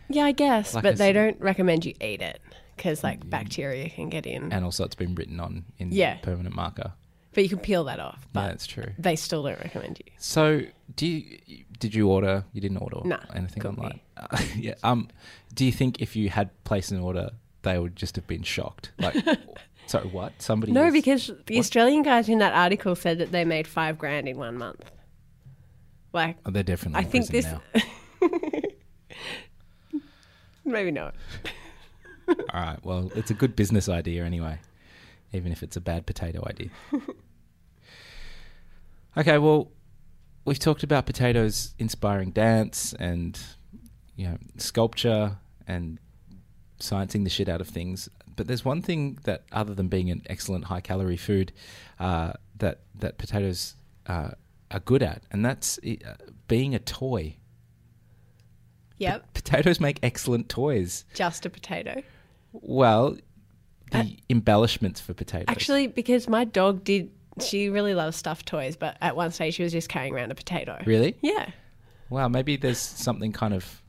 Yeah, 0.08 0.24
I 0.24 0.32
guess, 0.32 0.74
Like 0.74 0.82
but 0.84 0.96
they 0.96 1.12
don't 1.12 1.40
recommend 1.40 1.84
you 1.84 1.94
eat 2.00 2.20
it 2.20 2.40
because 2.76 3.02
like 3.04 3.28
bacteria 3.28 3.88
can 3.88 4.08
get 4.08 4.26
in. 4.26 4.52
And 4.52 4.64
also, 4.64 4.84
it's 4.84 4.94
been 4.94 5.14
written 5.14 5.40
on 5.40 5.64
in 5.78 5.92
Yeah. 5.92 6.16
permanent 6.16 6.54
marker. 6.54 6.92
But 7.34 7.44
you 7.44 7.48
can 7.48 7.60
peel 7.60 7.84
that 7.84 7.98
off. 7.98 8.26
Yeah, 8.34 8.48
that's 8.48 8.66
true. 8.66 8.92
they 8.98 9.16
still 9.16 9.42
don't 9.42 9.58
recommend 9.60 10.00
you. 10.04 10.12
So, 10.18 10.62
do 10.96 11.06
you 11.06 11.38
did 11.78 11.94
you 11.94 12.08
order? 12.08 12.44
You 12.52 12.60
didn't 12.60 12.76
order 12.78 13.00
No, 13.04 13.18
anything 13.34 13.62
couldn't 13.62 13.78
online. 13.78 14.00
Yeah. 14.56 14.74
Um. 14.82 15.08
Do 15.54 15.64
you 15.64 15.72
think 15.72 16.00
if 16.02 16.14
you 16.14 16.28
had 16.28 16.50
placed 16.64 16.92
an 16.92 17.00
order, 17.00 17.30
they 17.62 17.78
would 17.78 17.96
just 17.96 18.16
have 18.16 18.26
been 18.26 18.42
shocked? 18.42 18.90
Like, 18.98 19.16
sorry, 19.86 20.08
what? 20.08 20.40
Somebody? 20.42 20.72
No, 20.72 20.86
is- 20.86 20.92
because 20.92 21.30
the 21.46 21.58
Australian 21.58 22.02
guys 22.02 22.28
in 22.28 22.38
that 22.38 22.52
article 22.52 22.94
said 22.94 23.18
that 23.18 23.32
they 23.32 23.44
made 23.46 23.66
five 23.66 23.98
grand 23.98 24.28
in 24.28 24.36
one 24.36 24.56
month. 24.58 24.90
Like, 26.12 26.36
Oh, 26.44 26.50
they're 26.50 26.62
definitely. 26.62 26.98
I 26.98 27.02
in 27.04 27.10
think 27.10 27.30
prison 27.30 27.60
this. 27.74 27.82
now. 28.22 28.60
Maybe 30.64 30.90
not. 30.90 31.14
All 32.52 32.60
right. 32.60 32.78
Well, 32.84 33.10
it's 33.14 33.30
a 33.30 33.34
good 33.34 33.56
business 33.56 33.88
idea 33.88 34.24
anyway, 34.24 34.58
even 35.32 35.52
if 35.52 35.62
it's 35.62 35.76
a 35.76 35.80
bad 35.80 36.06
potato 36.06 36.44
idea. 36.46 36.70
okay. 39.16 39.38
Well, 39.38 39.70
we've 40.44 40.58
talked 40.58 40.82
about 40.82 41.06
potatoes 41.06 41.74
inspiring 41.78 42.30
dance 42.30 42.94
and 42.98 43.38
you 44.16 44.28
know 44.28 44.38
sculpture 44.58 45.38
and 45.66 45.98
sciencing 46.78 47.24
the 47.24 47.30
shit 47.30 47.48
out 47.48 47.60
of 47.60 47.68
things. 47.68 48.08
But 48.34 48.46
there's 48.46 48.64
one 48.64 48.82
thing 48.82 49.18
that, 49.24 49.44
other 49.52 49.74
than 49.74 49.88
being 49.88 50.10
an 50.10 50.22
excellent 50.26 50.64
high 50.64 50.80
calorie 50.80 51.16
food, 51.16 51.52
uh, 52.00 52.32
that 52.56 52.80
that 52.96 53.18
potatoes 53.18 53.74
uh, 54.06 54.30
are 54.70 54.80
good 54.80 55.02
at, 55.02 55.22
and 55.30 55.44
that's 55.44 55.78
uh, 55.78 56.14
being 56.48 56.74
a 56.74 56.78
toy. 56.78 57.36
Yep. 58.98 59.34
Potatoes 59.34 59.80
make 59.80 59.98
excellent 60.02 60.48
toys. 60.48 61.04
Just 61.14 61.44
a 61.44 61.50
potato. 61.50 62.02
Well, 62.52 63.16
the 63.92 64.18
embellishments 64.30 65.00
for 65.00 65.14
potatoes. 65.14 65.46
Actually, 65.48 65.86
because 65.86 66.28
my 66.28 66.44
dog 66.44 66.84
did, 66.84 67.10
she 67.40 67.68
really 67.68 67.94
loves 67.94 68.16
stuffed 68.16 68.46
toys, 68.46 68.76
but 68.76 68.96
at 69.00 69.16
one 69.16 69.30
stage 69.30 69.54
she 69.54 69.62
was 69.62 69.72
just 69.72 69.88
carrying 69.88 70.14
around 70.14 70.30
a 70.30 70.34
potato. 70.34 70.82
really? 70.86 71.16
Yeah. 71.20 71.50
Wow, 72.10 72.28
maybe 72.28 72.56
there's 72.56 72.78
something 72.78 73.32
kind 73.32 73.54
of, 73.54 73.82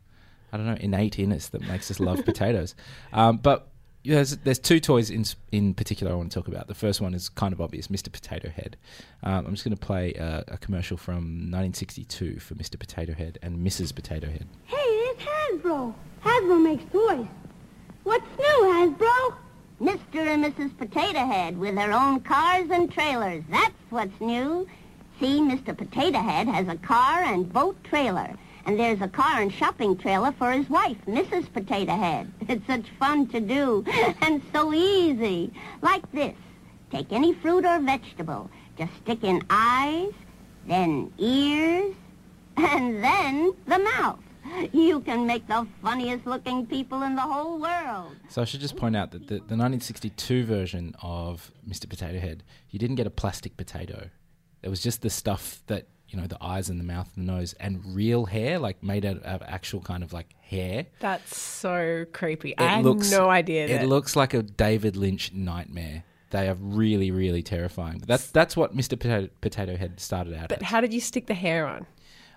I 0.54 0.58
don't 0.58 0.66
know, 0.66 0.78
innate 0.80 1.20
in 1.20 1.34
us 1.34 1.50
that 1.50 1.62
makes 1.68 1.92
us 1.92 2.00
love 2.00 2.24
potatoes. 2.26 2.74
Um, 3.12 3.38
but 3.38 3.68
there's, 4.06 4.38
there's 4.38 4.60
two 4.60 4.80
toys 4.80 5.10
in 5.10 5.26
in 5.52 5.74
particular 5.74 6.12
I 6.12 6.16
want 6.16 6.32
to 6.32 6.40
talk 6.40 6.48
about. 6.48 6.68
The 6.68 6.74
first 6.76 7.00
one 7.02 7.14
is 7.14 7.28
kind 7.30 7.54
of 7.54 7.60
obvious, 7.62 7.88
Mr. 7.88 8.12
Potato 8.12 8.50
Head. 8.50 8.78
Um, 9.24 9.46
I'm 9.46 9.54
just 9.54 9.64
going 9.66 9.76
to 9.76 9.86
play 9.86 10.14
a, 10.14 10.44
a 10.50 10.58
commercial 10.58 10.98
from 10.98 11.50
1962 11.52 12.40
for 12.40 12.56
Mr. 12.56 12.78
Potato 12.80 13.14
Head 13.14 13.40
and 13.42 13.66
Mrs. 13.66 13.94
Potato 13.96 14.28
Head. 14.28 14.48
Hey, 14.66 14.76
it's 14.78 15.24
Hasbro. 15.24 15.94
Hasbro 16.24 16.64
makes 16.64 16.84
toys. 16.92 17.28
What's 18.04 18.38
new, 18.38 18.64
Hasbro? 18.64 19.36
Mr. 19.80 20.28
and 20.28 20.44
Mrs. 20.44 20.78
Potato 20.78 21.26
Head 21.26 21.58
with 21.58 21.76
their 21.76 21.94
own 21.94 22.20
cars 22.20 22.70
and 22.70 22.92
trailers. 22.92 23.46
That's 23.50 23.74
what's 23.92 24.20
new. 24.20 24.68
See, 25.22 25.40
Mr. 25.40 25.78
Potato 25.78 26.20
Head 26.20 26.50
has 26.50 26.68
a 26.68 26.76
car 26.76 27.22
and 27.22 27.52
boat 27.52 27.82
trailer. 27.86 28.36
And 28.66 28.78
there's 28.78 29.02
a 29.02 29.08
car 29.08 29.42
and 29.42 29.54
shopping 29.54 29.96
trailer 29.98 30.34
for 30.34 30.52
his 30.52 30.70
wife, 30.70 30.98
Mrs. 31.08 31.52
Potato 31.54 31.96
Head. 31.96 32.30
It's 32.50 32.68
such 32.68 32.90
fun 33.00 33.28
to 33.28 33.40
do 33.40 33.86
and 34.22 34.42
so 34.52 34.74
easy. 34.74 35.54
Like 35.82 36.10
this. 36.12 36.36
Take 36.92 37.14
any 37.14 37.34
fruit 37.34 37.66
or 37.66 37.80
vegetable. 37.80 38.50
Just 38.78 38.96
stick 38.98 39.24
in 39.24 39.44
eyes, 39.50 40.12
then 40.68 41.12
ears, 41.18 41.96
and 42.58 43.02
then 43.02 43.54
the 43.66 43.80
mouth. 43.80 44.20
You 44.74 45.02
can 45.02 45.26
make 45.26 45.48
the 45.48 45.68
funniest 45.82 46.26
looking 46.26 46.66
people 46.66 47.04
in 47.04 47.16
the 47.16 47.22
whole 47.22 47.60
world. 47.60 48.16
So 48.30 48.42
I 48.42 48.46
should 48.46 48.60
just 48.62 48.76
point 48.76 48.96
out 48.96 49.12
that 49.12 49.28
the, 49.28 49.36
the 49.36 49.58
1962 49.58 50.46
version 50.46 50.96
of 51.02 51.52
Mr. 51.68 51.90
Potato 51.90 52.20
Head, 52.20 52.44
you 52.70 52.80
didn't 52.80 52.96
get 52.96 53.08
a 53.08 53.12
plastic 53.12 53.58
potato. 53.58 54.10
It 54.62 54.70
was 54.70 54.82
just 54.82 55.02
the 55.02 55.10
stuff 55.10 55.62
that 55.68 55.88
you 56.08 56.20
know 56.20 56.28
the 56.28 56.38
eyes 56.42 56.70
and 56.70 56.80
the 56.80 56.84
mouth 56.84 57.10
and 57.16 57.28
the 57.28 57.32
nose 57.32 57.54
and 57.60 57.82
real 57.96 58.26
hair, 58.26 58.60
like 58.60 58.82
made 58.84 59.06
out 59.06 59.22
of 59.24 59.42
actual 59.46 59.82
kind 59.82 60.04
of 60.04 60.14
like 60.14 60.34
hair. 60.42 60.86
That's 61.00 61.36
so 61.36 62.06
creepy. 62.14 62.58
I 62.58 62.64
had 62.64 62.86
no 62.86 63.30
idea. 63.30 63.68
It 63.68 63.88
looks 63.88 64.16
like 64.16 64.34
a 64.34 64.44
David 64.44 64.96
Lynch 64.96 65.34
nightmare. 65.34 66.04
They 66.30 66.48
are 66.50 66.56
really, 66.56 67.12
really 67.12 67.44
terrifying. 67.44 68.00
But 68.00 68.08
that's 68.08 68.32
that's 68.32 68.56
what 68.58 68.76
Mr. 68.76 69.00
Potato, 69.00 69.30
Potato 69.42 69.76
Head 69.76 70.00
started 70.00 70.34
out 70.34 70.50
But 70.50 70.62
as. 70.62 70.68
how 70.68 70.82
did 70.82 70.94
you 70.94 71.00
stick 71.00 71.28
the 71.28 71.34
hair 71.34 71.68
on? 71.68 71.86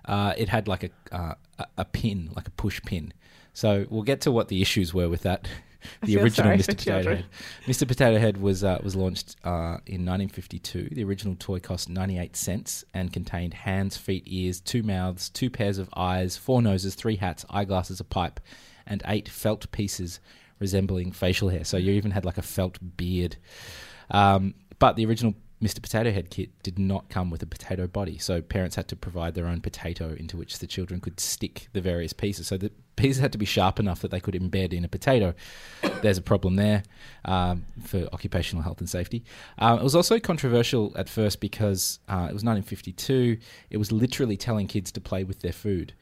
Uh, 0.07 0.33
it 0.37 0.49
had 0.49 0.67
like 0.67 0.83
a, 0.83 0.89
uh, 1.11 1.33
a 1.77 1.85
pin, 1.85 2.31
like 2.35 2.47
a 2.47 2.51
push 2.51 2.81
pin. 2.81 3.13
So 3.53 3.85
we'll 3.89 4.03
get 4.03 4.21
to 4.21 4.31
what 4.31 4.47
the 4.47 4.61
issues 4.61 4.93
were 4.93 5.09
with 5.09 5.23
that. 5.23 5.47
The 6.01 6.19
original 6.19 6.51
Mr. 6.51 6.67
Potato 6.67 6.83
children. 6.83 7.17
Head. 7.17 7.25
Mr. 7.65 7.87
Potato 7.87 8.17
Head 8.19 8.37
was 8.37 8.63
uh, 8.63 8.79
was 8.83 8.95
launched 8.95 9.35
uh, 9.43 9.79
in 9.85 10.05
1952. 10.05 10.89
The 10.91 11.03
original 11.03 11.35
toy 11.37 11.59
cost 11.59 11.89
98 11.89 12.35
cents 12.35 12.85
and 12.93 13.11
contained 13.11 13.53
hands, 13.53 13.97
feet, 13.97 14.23
ears, 14.25 14.59
two 14.59 14.83
mouths, 14.83 15.29
two 15.29 15.49
pairs 15.49 15.77
of 15.77 15.89
eyes, 15.95 16.37
four 16.37 16.61
noses, 16.61 16.95
three 16.95 17.15
hats, 17.15 17.45
eyeglasses, 17.49 17.99
a 17.99 18.03
pipe, 18.03 18.39
and 18.85 19.01
eight 19.05 19.29
felt 19.29 19.69
pieces 19.71 20.19
resembling 20.59 21.11
facial 21.11 21.49
hair. 21.49 21.63
So 21.63 21.77
you 21.77 21.91
even 21.93 22.11
had 22.11 22.25
like 22.25 22.37
a 22.37 22.43
felt 22.43 22.77
beard. 22.97 23.37
Um, 24.09 24.55
but 24.79 24.95
the 24.95 25.05
original 25.05 25.35
Mr. 25.61 25.81
Potato 25.81 26.11
Head 26.11 26.29
kit 26.29 26.51
did 26.61 26.77
not 26.77 27.09
come 27.09 27.31
with 27.31 27.41
a 27.41 27.47
potato 27.47 27.87
body, 27.87 28.19
so 28.19 28.41
parents 28.41 28.75
had 28.75 28.87
to 28.89 28.95
provide 28.95 29.33
their 29.33 29.47
own 29.47 29.59
potato 29.59 30.15
into 30.17 30.37
which 30.37 30.59
the 30.59 30.67
children 30.67 30.99
could 30.99 31.19
stick 31.19 31.67
the 31.73 31.81
various 31.81 32.13
pieces. 32.13 32.47
So 32.47 32.57
the 32.57 32.71
pieces 32.95 33.19
had 33.19 33.31
to 33.31 33.39
be 33.39 33.45
sharp 33.45 33.79
enough 33.79 34.01
that 34.01 34.11
they 34.11 34.19
could 34.19 34.35
embed 34.35 34.71
in 34.71 34.85
a 34.85 34.87
potato. 34.87 35.33
There's 36.01 36.19
a 36.19 36.21
problem 36.21 36.57
there 36.57 36.83
um, 37.25 37.65
for 37.83 38.07
occupational 38.13 38.61
health 38.61 38.79
and 38.79 38.89
safety. 38.89 39.23
Uh, 39.57 39.77
it 39.79 39.83
was 39.83 39.95
also 39.95 40.19
controversial 40.19 40.93
at 40.95 41.09
first 41.09 41.39
because 41.39 41.99
uh, 42.07 42.27
it 42.29 42.33
was 42.33 42.43
1952. 42.43 43.37
It 43.71 43.77
was 43.77 43.91
literally 43.91 44.37
telling 44.37 44.67
kids 44.67 44.91
to 44.91 45.01
play 45.01 45.23
with 45.23 45.41
their 45.41 45.53
food. 45.53 45.93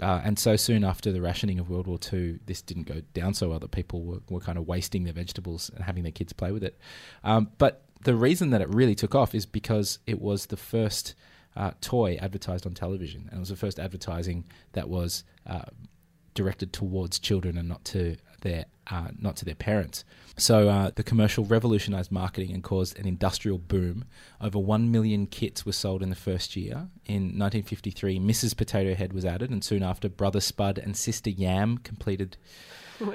Uh, 0.00 0.20
and 0.24 0.38
so 0.38 0.56
soon 0.56 0.84
after 0.84 1.12
the 1.12 1.20
rationing 1.20 1.58
of 1.60 1.70
World 1.70 1.86
War 1.86 1.98
II, 2.12 2.40
this 2.46 2.62
didn't 2.62 2.84
go 2.84 3.00
down 3.12 3.32
so 3.32 3.48
well 3.48 3.60
that 3.60 3.70
people 3.70 4.02
were, 4.02 4.18
were 4.28 4.40
kind 4.40 4.58
of 4.58 4.66
wasting 4.66 5.04
their 5.04 5.12
vegetables 5.12 5.70
and 5.74 5.84
having 5.84 6.02
their 6.02 6.12
kids 6.12 6.32
play 6.32 6.50
with 6.50 6.64
it. 6.64 6.78
Um, 7.22 7.50
but 7.58 7.83
the 8.04 8.14
reason 8.14 8.50
that 8.50 8.60
it 8.60 8.68
really 8.68 8.94
took 8.94 9.14
off 9.14 9.34
is 9.34 9.46
because 9.46 9.98
it 10.06 10.20
was 10.20 10.46
the 10.46 10.56
first 10.56 11.14
uh, 11.56 11.72
toy 11.80 12.16
advertised 12.20 12.66
on 12.66 12.74
television, 12.74 13.26
and 13.28 13.36
it 13.36 13.40
was 13.40 13.48
the 13.48 13.56
first 13.56 13.78
advertising 13.78 14.44
that 14.72 14.88
was 14.88 15.24
uh, 15.46 15.62
directed 16.34 16.72
towards 16.72 17.18
children 17.18 17.56
and 17.56 17.68
not 17.68 17.84
to 17.84 18.16
their 18.42 18.66
uh, 18.88 19.08
not 19.18 19.36
to 19.36 19.44
their 19.44 19.54
parents. 19.54 20.04
So 20.36 20.68
uh, 20.68 20.90
the 20.94 21.02
commercial 21.02 21.44
revolutionized 21.44 22.12
marketing 22.12 22.52
and 22.52 22.62
caused 22.62 22.98
an 22.98 23.06
industrial 23.06 23.56
boom. 23.56 24.04
Over 24.40 24.58
one 24.58 24.90
million 24.90 25.26
kits 25.26 25.64
were 25.64 25.72
sold 25.72 26.02
in 26.02 26.10
the 26.10 26.16
first 26.16 26.54
year. 26.54 26.88
In 27.06 27.38
1953, 27.38 28.18
Mrs. 28.18 28.54
Potato 28.54 28.94
Head 28.94 29.14
was 29.14 29.24
added, 29.24 29.50
and 29.50 29.64
soon 29.64 29.82
after, 29.82 30.08
Brother 30.08 30.40
Spud 30.40 30.76
and 30.76 30.96
Sister 30.96 31.30
Yam 31.30 31.78
completed 31.78 32.36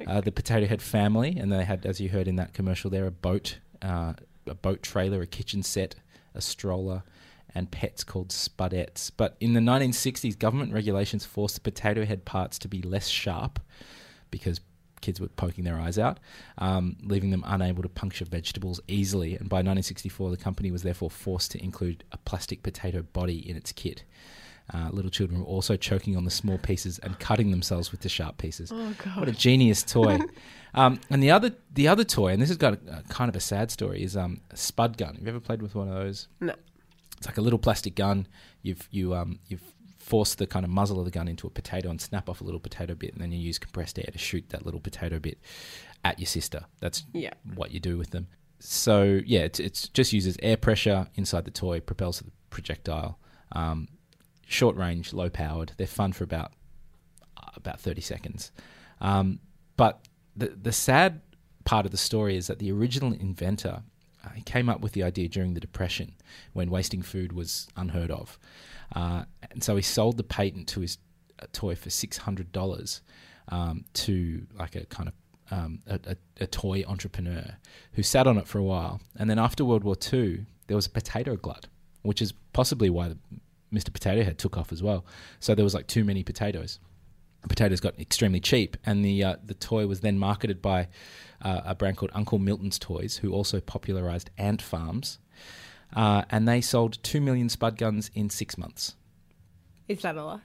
uh, 0.08 0.22
the 0.22 0.32
Potato 0.32 0.66
Head 0.66 0.82
family, 0.82 1.38
and 1.38 1.52
they 1.52 1.66
had, 1.66 1.86
as 1.86 2.02
you 2.02 2.10
heard 2.10 2.28
in 2.28 2.38
that 2.38 2.54
commercial, 2.54 2.90
there 2.90 3.06
a 3.06 3.12
boat, 3.12 3.60
uh, 3.82 4.14
a 4.50 4.56
boat 4.56 4.84
trailer, 4.84 5.22
a 5.22 5.28
kitchen 5.28 5.64
set, 5.64 5.96
a 6.34 6.42
stroller, 6.42 7.04
and 7.56 7.72
pets 7.72 8.04
called 8.04 8.30
Spudettes. 8.30 9.12
But 9.16 9.36
in 9.40 9.54
the 9.54 9.60
1960s, 9.60 10.38
government 10.38 10.74
regulations 10.74 11.26
forced 11.26 11.56
the 11.56 11.62
Potato 11.62 12.06
Head 12.06 12.26
parts 12.26 12.60
to 12.60 12.68
be 12.68 12.82
less 12.82 13.08
sharp 13.08 13.60
because 14.32 14.62
kids 15.02 15.20
were 15.20 15.28
poking 15.30 15.64
their 15.64 15.80
eyes 15.80 15.98
out, 15.98 16.20
um, 16.58 16.98
leaving 17.04 17.32
them 17.32 17.44
unable 17.48 17.82
to 17.84 17.90
puncture 17.90 18.26
vegetables 18.26 18.80
easily. 18.88 19.32
And 19.36 19.50
by 19.50 19.58
1964, 19.58 20.32
the 20.32 20.38
company 20.38 20.72
was 20.72 20.84
therefore 20.84 21.10
forced 21.10 21.52
to 21.52 21.64
include 21.64 22.04
a 22.12 22.18
plastic 22.18 22.64
potato 22.64 23.02
body 23.02 23.50
in 23.50 23.56
its 23.56 23.72
kit. 23.72 24.04
Uh, 24.74 24.90
little 24.92 25.10
children 25.12 25.40
were 25.40 25.46
also 25.48 25.76
choking 25.76 26.16
on 26.16 26.26
the 26.26 26.32
small 26.32 26.58
pieces 26.60 27.00
and 27.00 27.18
cutting 27.20 27.50
themselves 27.52 27.92
with 27.92 28.02
the 28.02 28.10
sharp 28.10 28.38
pieces. 28.38 28.72
Oh 28.74 28.94
God. 29.04 29.18
What 29.20 29.28
a 29.30 29.32
genius 29.32 29.82
toy! 29.84 30.20
um, 30.76 31.00
and 31.10 31.24
the 31.24 31.32
other, 31.32 31.52
the 31.74 31.88
other 31.88 32.04
toy, 32.04 32.34
and 32.34 32.42
this 32.42 32.50
has 32.50 32.58
got 32.58 32.74
a, 32.74 32.98
a 33.00 33.04
kind 33.10 33.30
of 33.30 33.36
a 33.36 33.40
sad 33.40 33.72
story, 33.72 34.04
is 34.04 34.16
um, 34.16 34.42
a 34.52 34.58
spud 34.58 34.98
gun. 34.98 35.16
Have 35.16 35.24
you 35.24 35.30
ever 35.30 35.40
played 35.40 35.62
with 35.62 35.74
one 35.76 35.88
of 35.88 35.96
those? 35.96 36.28
No. 36.40 36.54
It's 37.18 37.26
like 37.28 37.38
a 37.38 37.42
little 37.42 37.60
plastic 37.60 37.96
gun. 37.96 38.28
You've 38.62 38.88
you 38.92 39.14
um 39.16 39.40
you've 39.48 39.64
forced 39.98 40.38
the 40.38 40.48
kind 40.48 40.64
of 40.66 40.72
muzzle 40.72 41.00
of 41.00 41.06
the 41.06 41.12
gun 41.12 41.28
into 41.28 41.46
a 41.48 41.50
potato 41.50 41.90
and 41.90 42.00
snap 42.00 42.30
off 42.30 42.40
a 42.42 42.44
little 42.44 42.60
potato 42.60 42.96
bit, 42.96 43.14
and 43.14 43.22
then 43.22 43.32
you 43.32 43.40
use 43.40 43.58
compressed 43.60 43.98
air 44.00 44.10
to 44.12 44.18
shoot 44.18 44.48
that 44.50 44.66
little 44.66 44.80
potato 44.80 45.20
bit 45.20 45.38
at 46.06 46.18
your 46.20 46.26
sister. 46.28 46.66
That's 46.80 47.04
Yeah. 47.14 47.34
what 47.56 47.72
you 47.72 47.80
do 47.80 47.98
with 47.98 48.12
them. 48.12 48.28
So 48.60 49.20
yeah, 49.26 49.42
it's 49.42 49.60
it's 49.60 49.88
just 49.90 50.14
uses 50.14 50.38
air 50.42 50.58
pressure 50.58 51.08
inside 51.16 51.46
the 51.46 51.52
toy, 51.52 51.80
propels 51.80 52.20
the 52.20 52.32
projectile. 52.52 53.20
Um, 53.52 53.88
short 54.50 54.76
range, 54.76 55.14
low 55.14 55.30
powered. 55.30 55.72
They're 55.78 55.88
fun 55.88 56.12
for 56.12 56.24
about 56.24 56.52
uh, 57.38 57.52
about 57.56 57.80
thirty 57.80 58.02
seconds. 58.02 58.52
Um, 59.00 59.40
but 59.78 60.06
the 60.36 60.48
the 60.48 60.72
sad 60.72 61.22
part 61.64 61.86
of 61.86 61.92
the 61.92 61.98
story 61.98 62.36
is 62.36 62.48
that 62.48 62.60
the 62.60 62.72
original 62.72 63.14
inventor 63.14 63.84
uh, 64.26 64.30
he 64.30 64.42
came 64.42 64.68
up 64.70 64.82
with 64.82 64.94
the 64.94 65.04
idea 65.04 65.30
during 65.30 65.54
the 65.54 65.60
depression 65.60 66.16
when 66.54 66.70
wasting 66.70 67.02
food 67.02 67.32
was 67.32 67.68
unheard 67.78 68.12
of, 68.12 68.38
uh, 68.96 69.24
and 69.52 69.64
so 69.64 69.76
he 69.76 69.82
sold 69.82 70.18
the 70.18 70.24
patent 70.24 70.68
to 70.68 70.82
his 70.82 70.98
uh, 71.42 71.46
toy 71.54 71.76
for 71.76 71.90
six 71.90 72.18
hundred 72.18 72.52
dollars 72.52 73.02
um, 73.50 73.86
to 73.94 74.46
like 74.58 74.76
a 74.76 74.86
kind 74.88 75.10
of 75.10 75.14
um, 75.52 75.80
a, 75.88 76.00
a, 76.06 76.16
a 76.42 76.48
toy 76.48 76.84
entrepreneur 76.88 77.56
who 77.94 78.04
sat 78.04 78.28
on 78.28 78.38
it 78.38 78.48
for 78.48 78.58
a 78.58 78.64
while, 78.64 79.00
and 79.16 79.30
then 79.30 79.40
after 79.40 79.64
World 79.64 79.84
War 79.84 79.96
II, 80.12 80.46
there 80.68 80.76
was 80.76 80.88
a 80.88 80.92
potato 80.92 81.36
glut, 81.36 81.68
which 82.02 82.22
is 82.22 82.34
possibly 82.54 82.90
why 82.90 83.10
the, 83.10 83.18
Mr. 83.74 83.94
Potato 83.94 84.24
Head 84.24 84.38
took 84.38 84.58
off 84.58 84.72
as 84.72 84.82
well. 84.82 85.06
So 85.40 85.56
there 85.56 85.64
was 85.64 85.74
like 85.74 85.88
too 85.88 86.04
many 86.04 86.24
potatoes. 86.24 86.80
Potatoes 87.48 87.80
got 87.80 87.98
extremely 88.00 88.42
cheap, 88.42 88.76
and 88.86 89.04
the 89.04 89.24
uh, 89.24 89.36
the 89.46 89.54
toy 89.54 89.88
was 89.88 90.02
then 90.02 90.20
marketed 90.20 90.62
by 90.62 90.90
uh, 91.42 91.62
a 91.64 91.74
brand 91.76 91.96
called 91.96 92.12
Uncle 92.14 92.38
Milton's 92.38 92.78
Toys, 92.78 93.18
who 93.18 93.32
also 93.32 93.62
popularized 93.62 94.30
ant 94.38 94.62
farms, 94.62 95.20
uh, 95.96 96.24
and 96.30 96.48
they 96.48 96.60
sold 96.60 97.02
two 97.02 97.22
million 97.22 97.48
spud 97.48 97.78
guns 97.78 98.12
in 98.14 98.30
six 98.30 98.58
months. 98.58 98.96
Is 99.88 100.02
that 100.02 100.18
a 100.18 100.24
lot? 100.24 100.42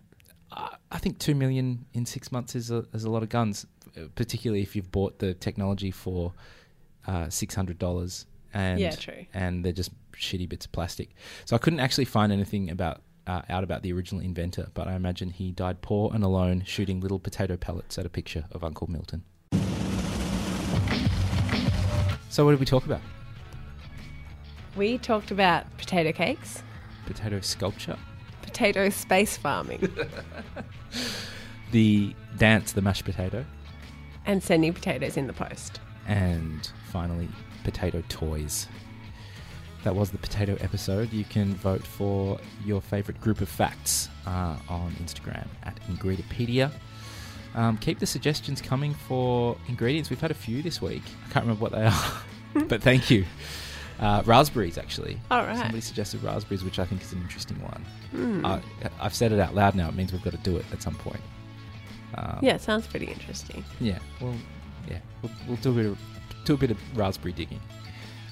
Uh, 0.52 0.68
I 0.92 0.98
think 0.98 1.18
two 1.18 1.34
million 1.34 1.84
in 1.94 2.06
six 2.06 2.30
months 2.30 2.54
is 2.54 2.70
a, 2.70 2.86
is 2.92 3.02
a 3.02 3.10
lot 3.10 3.24
of 3.24 3.28
guns, 3.28 3.66
particularly 4.14 4.62
if 4.62 4.76
you've 4.76 4.92
bought 4.92 5.18
the 5.18 5.34
technology 5.34 5.90
for 5.90 6.32
uh, 7.08 7.28
six 7.28 7.56
hundred 7.56 7.78
dollars. 7.80 8.26
And, 8.52 8.78
Yeah, 8.78 8.92
true. 8.92 9.26
And 9.34 9.64
they're 9.64 9.72
just 9.72 9.90
shitty 10.12 10.48
bits 10.48 10.64
of 10.66 10.70
plastic. 10.70 11.10
So 11.44 11.56
I 11.56 11.58
couldn't 11.58 11.80
actually 11.80 12.04
find 12.04 12.32
anything 12.32 12.70
about 12.70 13.02
uh, 13.26 13.42
out 13.48 13.64
about 13.64 13.82
the 13.82 13.92
original 13.92 14.20
inventor, 14.22 14.68
but 14.74 14.86
I 14.86 14.94
imagine 14.94 15.30
he 15.30 15.50
died 15.50 15.80
poor 15.82 16.10
and 16.14 16.22
alone, 16.24 16.62
shooting 16.66 17.00
little 17.00 17.18
potato 17.18 17.56
pellets 17.56 17.98
at 17.98 18.06
a 18.06 18.08
picture 18.08 18.44
of 18.52 18.62
Uncle 18.64 18.90
Milton. 18.90 19.24
So 22.28 22.44
what 22.44 22.50
did 22.50 22.60
we 22.60 22.66
talk 22.66 22.84
about? 22.84 23.00
We 24.76 24.98
talked 24.98 25.30
about 25.30 25.64
potato 25.78 26.10
cakes, 26.12 26.62
Potato 27.06 27.40
sculpture, 27.40 27.96
potato 28.42 28.88
space 28.88 29.36
farming, 29.36 29.88
the 31.70 32.14
dance, 32.38 32.72
the 32.72 32.82
mashed 32.82 33.04
potato, 33.04 33.44
and 34.26 34.42
sending 34.42 34.72
potatoes 34.72 35.16
in 35.16 35.26
the 35.26 35.32
post. 35.32 35.80
and 36.08 36.70
finally, 36.90 37.28
potato 37.62 38.02
toys. 38.08 38.66
That 39.84 39.94
was 39.94 40.10
the 40.10 40.18
potato 40.18 40.56
episode. 40.60 41.12
You 41.12 41.24
can 41.24 41.54
vote 41.56 41.86
for 41.86 42.38
your 42.64 42.80
favorite 42.80 43.20
group 43.20 43.40
of 43.42 43.48
facts 43.50 44.08
uh, 44.26 44.56
on 44.68 44.92
Instagram 45.02 45.46
at 45.62 45.78
Ingredipedia. 45.88 46.70
Um, 47.54 47.76
keep 47.76 47.98
the 47.98 48.06
suggestions 48.06 48.60
coming 48.62 48.94
for 48.94 49.56
ingredients. 49.68 50.08
We've 50.10 50.20
had 50.20 50.30
a 50.30 50.34
few 50.34 50.62
this 50.62 50.80
week. 50.80 51.02
I 51.28 51.32
can't 51.32 51.44
remember 51.44 51.62
what 51.62 51.72
they 51.72 51.84
are, 51.84 52.64
but 52.68 52.82
thank 52.82 53.10
you. 53.10 53.24
Uh, 54.00 54.22
raspberries, 54.24 54.76
actually. 54.76 55.20
All 55.30 55.44
right. 55.44 55.56
Somebody 55.56 55.80
suggested 55.82 56.22
raspberries, 56.22 56.64
which 56.64 56.78
I 56.78 56.84
think 56.84 57.02
is 57.02 57.12
an 57.12 57.20
interesting 57.20 57.60
one. 57.62 57.84
Hmm. 58.10 58.46
I, 58.46 58.60
I've 59.00 59.14
said 59.14 59.32
it 59.32 59.38
out 59.38 59.54
loud 59.54 59.74
now. 59.74 59.88
It 59.88 59.94
means 59.94 60.12
we've 60.12 60.24
got 60.24 60.32
to 60.32 60.38
do 60.38 60.56
it 60.56 60.64
at 60.72 60.82
some 60.82 60.94
point. 60.96 61.20
Um, 62.16 62.38
Yeah, 62.42 62.56
sounds 62.56 62.86
pretty 62.86 63.06
interesting. 63.06 63.64
Yeah. 63.80 63.98
Well, 64.20 64.34
yeah. 64.88 64.98
We'll, 65.22 65.32
we'll 65.46 65.56
do 65.58 65.70
a 65.70 65.74
bit 65.74 65.86
of 65.86 65.98
do 66.44 66.54
a 66.54 66.56
bit 66.56 66.70
of 66.70 66.78
raspberry 66.96 67.32
digging. 67.32 67.60